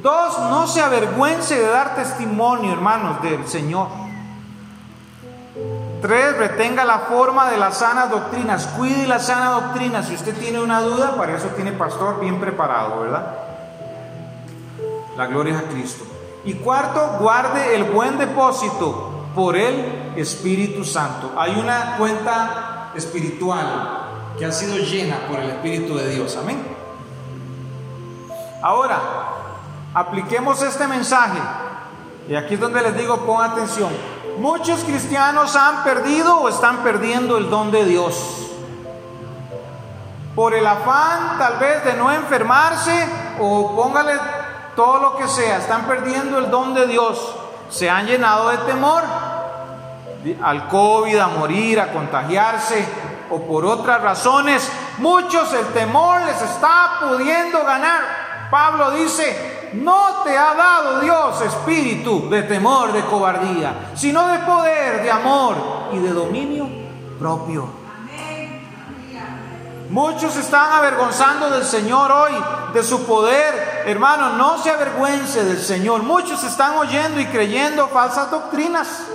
Dos, 0.02 0.38
no 0.50 0.66
se 0.66 0.82
avergüence 0.82 1.56
de 1.56 1.68
dar 1.68 1.94
testimonio, 1.94 2.72
hermanos, 2.72 3.22
del 3.22 3.46
Señor. 3.46 4.03
Tres, 6.04 6.36
retenga 6.36 6.84
la 6.84 6.98
forma 6.98 7.50
de 7.50 7.56
las 7.56 7.78
sanas 7.78 8.10
doctrinas. 8.10 8.66
Cuide 8.76 9.06
la 9.06 9.18
sana 9.18 9.52
doctrina. 9.52 10.02
Si 10.02 10.14
usted 10.14 10.36
tiene 10.36 10.60
una 10.60 10.82
duda, 10.82 11.16
para 11.16 11.34
eso 11.34 11.46
tiene 11.56 11.72
pastor 11.72 12.20
bien 12.20 12.38
preparado, 12.38 13.00
¿verdad? 13.00 13.26
La 15.16 15.24
gloria 15.28 15.54
es 15.54 15.60
a 15.60 15.68
Cristo. 15.68 16.04
Y 16.44 16.56
cuarto, 16.56 17.16
guarde 17.20 17.74
el 17.74 17.84
buen 17.84 18.18
depósito 18.18 19.28
por 19.34 19.56
el 19.56 20.12
Espíritu 20.14 20.84
Santo. 20.84 21.32
Hay 21.38 21.58
una 21.58 21.96
cuenta 21.96 22.90
espiritual 22.94 24.34
que 24.38 24.44
ha 24.44 24.52
sido 24.52 24.76
llena 24.76 25.16
por 25.26 25.40
el 25.40 25.52
Espíritu 25.52 25.96
de 25.96 26.10
Dios. 26.10 26.36
Amén. 26.36 26.62
Ahora, 28.62 29.00
apliquemos 29.94 30.60
este 30.60 30.86
mensaje. 30.86 31.40
Y 32.28 32.34
aquí 32.34 32.52
es 32.52 32.60
donde 32.60 32.82
les 32.82 32.94
digo, 32.94 33.24
pon 33.24 33.42
atención. 33.42 34.13
Muchos 34.38 34.82
cristianos 34.82 35.54
han 35.54 35.84
perdido 35.84 36.40
o 36.40 36.48
están 36.48 36.78
perdiendo 36.78 37.36
el 37.36 37.50
don 37.50 37.70
de 37.70 37.84
Dios. 37.84 38.14
Por 40.34 40.54
el 40.54 40.66
afán 40.66 41.38
tal 41.38 41.58
vez 41.58 41.84
de 41.84 41.94
no 41.94 42.10
enfermarse 42.10 43.08
o 43.38 43.76
póngale 43.76 44.14
todo 44.74 44.98
lo 44.98 45.16
que 45.16 45.28
sea, 45.28 45.58
están 45.58 45.82
perdiendo 45.82 46.38
el 46.38 46.50
don 46.50 46.74
de 46.74 46.88
Dios. 46.88 47.36
Se 47.70 47.88
han 47.88 48.06
llenado 48.06 48.48
de 48.48 48.58
temor 48.58 49.04
al 50.42 50.68
COVID, 50.68 51.18
a 51.18 51.28
morir, 51.28 51.78
a 51.78 51.92
contagiarse 51.92 52.84
o 53.30 53.40
por 53.40 53.64
otras 53.64 54.02
razones. 54.02 54.68
Muchos 54.98 55.52
el 55.52 55.66
temor 55.68 56.22
les 56.22 56.42
está 56.42 56.98
pudiendo 57.02 57.64
ganar. 57.64 58.48
Pablo 58.50 58.90
dice, 58.90 59.53
no 59.74 60.22
te 60.24 60.36
ha 60.36 60.54
dado 60.54 61.00
Dios 61.00 61.40
espíritu 61.42 62.28
de 62.28 62.42
temor, 62.42 62.92
de 62.92 63.04
cobardía, 63.04 63.92
sino 63.94 64.26
de 64.28 64.38
poder, 64.40 65.02
de 65.02 65.10
amor 65.10 65.56
y 65.92 65.98
de 65.98 66.10
dominio 66.10 66.68
propio. 67.18 67.84
Muchos 69.90 70.36
están 70.36 70.72
avergonzando 70.72 71.50
del 71.50 71.64
Señor 71.64 72.10
hoy, 72.10 72.32
de 72.72 72.82
su 72.82 73.04
poder. 73.04 73.84
Hermano, 73.86 74.30
no 74.30 74.58
se 74.58 74.70
avergüence 74.70 75.44
del 75.44 75.60
Señor. 75.60 76.02
Muchos 76.02 76.42
están 76.42 76.76
oyendo 76.78 77.20
y 77.20 77.26
creyendo 77.26 77.86
falsas 77.88 78.30
doctrinas 78.30 79.06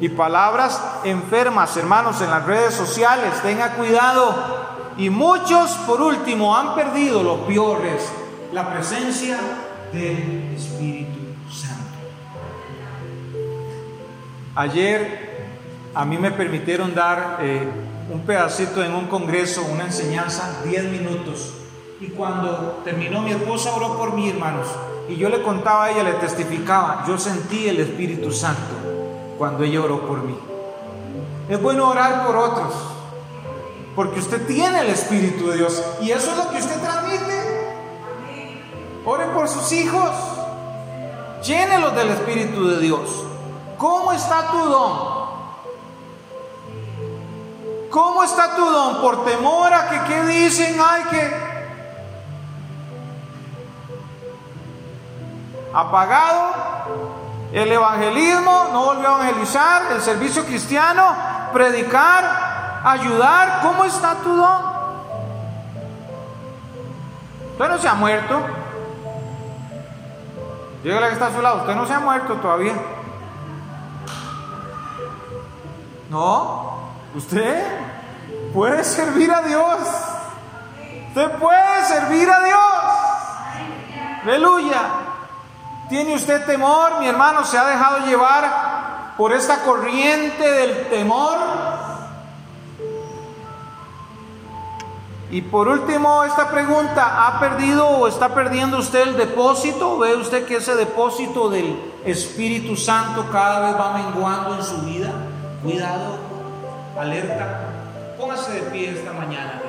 y 0.00 0.08
palabras 0.08 0.80
enfermas, 1.04 1.76
hermanos, 1.76 2.20
en 2.20 2.30
las 2.30 2.44
redes 2.46 2.74
sociales. 2.74 3.40
Tenga 3.42 3.74
cuidado. 3.74 4.34
Y 4.96 5.08
muchos, 5.08 5.70
por 5.86 6.00
último, 6.00 6.56
han 6.56 6.74
perdido 6.74 7.22
los 7.22 7.40
peores 7.40 8.10
la 8.52 8.72
presencia 8.72 9.38
del 9.92 10.54
Espíritu 10.56 11.20
Santo. 11.50 11.98
Ayer 14.54 15.30
a 15.94 16.04
mí 16.04 16.18
me 16.18 16.30
permitieron 16.30 16.94
dar 16.94 17.38
eh, 17.40 17.68
un 18.12 18.20
pedacito 18.22 18.82
en 18.82 18.94
un 18.94 19.06
congreso, 19.06 19.64
una 19.72 19.84
enseñanza, 19.84 20.62
10 20.64 20.84
minutos. 20.84 21.54
Y 22.00 22.08
cuando 22.08 22.80
terminó 22.84 23.20
mi 23.20 23.30
esposa 23.30 23.74
oró 23.74 23.96
por 23.96 24.14
mí, 24.14 24.30
hermanos. 24.30 24.66
Y 25.08 25.16
yo 25.16 25.28
le 25.28 25.42
contaba 25.42 25.84
a 25.84 25.90
ella, 25.90 26.02
le 26.02 26.12
testificaba, 26.14 27.04
yo 27.06 27.18
sentí 27.18 27.68
el 27.68 27.80
Espíritu 27.80 28.32
Santo 28.32 29.34
cuando 29.38 29.64
ella 29.64 29.82
oró 29.82 30.06
por 30.06 30.22
mí. 30.22 30.36
Es 31.48 31.60
bueno 31.60 31.88
orar 31.88 32.26
por 32.26 32.36
otros, 32.36 32.74
porque 33.96 34.20
usted 34.20 34.46
tiene 34.46 34.80
el 34.80 34.88
Espíritu 34.88 35.48
de 35.48 35.56
Dios 35.56 35.82
y 36.00 36.10
eso 36.10 36.30
es 36.30 36.36
lo 36.36 36.50
que 36.50 36.58
usted 36.58 36.80
transmite. 36.80 37.39
Ore 39.12 39.24
por 39.34 39.48
sus 39.48 39.72
hijos. 39.72 40.12
Llénelos 41.42 41.96
del 41.96 42.10
Espíritu 42.10 42.68
de 42.68 42.78
Dios. 42.78 43.24
¿Cómo 43.76 44.12
está 44.12 44.52
tu 44.52 44.64
don? 44.66 45.20
¿Cómo 47.90 48.22
está 48.22 48.54
tu 48.54 48.64
don? 48.64 49.00
Por 49.00 49.24
temor 49.24 49.74
a 49.74 49.90
que 49.90 50.00
qué 50.04 50.22
dicen, 50.26 50.80
hay 50.80 51.02
que 51.10 51.50
apagado 55.74 56.52
el 57.52 57.72
evangelismo, 57.72 58.68
no 58.72 58.84
volvió 58.84 59.08
a 59.08 59.14
evangelizar, 59.22 59.90
el 59.90 60.02
servicio 60.02 60.44
cristiano, 60.44 61.16
predicar, 61.52 62.80
ayudar. 62.84 63.60
¿Cómo 63.62 63.84
está 63.84 64.14
tu 64.22 64.36
don? 64.36 64.62
Usted 67.50 67.68
no 67.68 67.78
se 67.78 67.88
ha 67.88 67.94
muerto. 67.94 68.69
Dígale 70.82 71.08
que 71.08 71.12
está 71.12 71.26
a 71.26 71.32
su 71.32 71.42
lado, 71.42 71.60
usted 71.60 71.74
no 71.74 71.86
se 71.86 71.92
ha 71.92 72.00
muerto 72.00 72.34
todavía. 72.34 72.74
No, 76.08 76.90
usted 77.14 77.62
puede 78.52 78.82
servir 78.82 79.30
a 79.30 79.42
Dios. 79.42 79.78
Usted 81.08 81.30
puede 81.38 81.84
servir 81.84 82.30
a 82.30 82.40
Dios. 82.40 82.60
Aleluya. 84.22 84.80
¿Tiene 85.88 86.14
usted 86.14 86.46
temor? 86.46 87.00
Mi 87.00 87.08
hermano 87.08 87.44
se 87.44 87.58
ha 87.58 87.64
dejado 87.64 88.06
llevar 88.06 89.14
por 89.16 89.32
esta 89.32 89.62
corriente 89.62 90.50
del 90.50 90.88
temor. 90.88 91.36
Y 95.32 95.42
por 95.42 95.68
último, 95.68 96.24
esta 96.24 96.50
pregunta, 96.50 97.28
¿ha 97.28 97.38
perdido 97.38 97.86
o 97.86 98.08
está 98.08 98.34
perdiendo 98.34 98.78
usted 98.78 99.02
el 99.02 99.16
depósito? 99.16 99.96
¿Ve 99.96 100.16
usted 100.16 100.44
que 100.44 100.56
ese 100.56 100.74
depósito 100.74 101.48
del 101.48 101.80
Espíritu 102.04 102.74
Santo 102.74 103.26
cada 103.30 103.60
vez 103.60 103.80
va 103.80 103.92
menguando 103.96 104.56
en 104.56 104.64
su 104.64 104.78
vida? 104.78 105.12
Cuidado, 105.62 106.18
alerta, 106.98 107.60
póngase 108.18 108.54
de 108.54 108.62
pie 108.70 108.90
esta 108.90 109.12
mañana. 109.12 109.62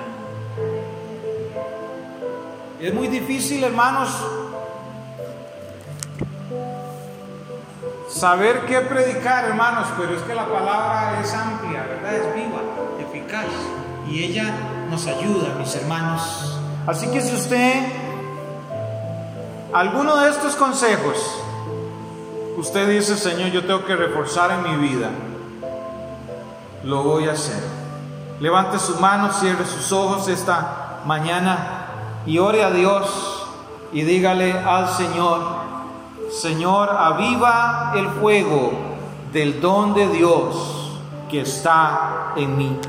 Es 2.80 2.92
muy 2.96 3.08
difícil, 3.08 3.64
hermanos, 3.64 4.10
saber 8.10 8.66
qué 8.66 8.82
predicar, 8.82 9.46
hermanos, 9.46 9.88
pero 9.96 10.16
es 10.16 10.24
que 10.24 10.34
la 10.34 10.48
palabra 10.48 11.20
es 11.22 11.32
amplia, 11.36 11.84
¿verdad? 11.84 12.16
Es 12.16 12.34
viva, 12.34 12.62
eficaz. 13.00 13.46
Y 14.10 14.24
ella 14.24 14.52
nos 14.92 15.08
ayuda, 15.08 15.56
mis 15.58 15.74
hermanos. 15.76 16.60
Así 16.86 17.08
que 17.08 17.22
si 17.22 17.34
usted, 17.34 17.82
alguno 19.74 20.18
de 20.18 20.30
estos 20.30 20.56
consejos, 20.58 21.16
usted 22.58 22.90
dice, 22.90 23.16
Señor, 23.16 23.52
yo 23.52 23.66
tengo 23.66 23.86
que 23.86 23.96
reforzar 23.96 24.52
en 24.52 24.64
mi 24.64 24.90
vida, 24.90 25.10
lo 26.84 27.04
voy 27.04 27.30
a 27.30 27.32
hacer. 27.32 27.64
Levante 28.42 28.80
sus 28.80 29.00
manos, 29.00 29.40
cierre 29.40 29.66
sus 29.66 29.94
ojos 29.94 30.28
esta 30.28 31.00
mañana 31.06 31.86
y 32.26 32.40
ore 32.40 32.64
a 32.64 32.72
Dios 32.72 33.48
y 33.94 34.02
dígale 34.02 34.52
al 34.52 34.90
Señor, 34.90 35.42
Señor, 36.32 36.90
aviva 36.90 37.94
el 37.96 38.10
fuego 38.10 38.72
del 39.32 39.62
don 39.62 39.94
de 39.94 40.08
Dios 40.08 41.00
que 41.30 41.42
está 41.42 42.34
en 42.36 42.58
mí. 42.58 42.82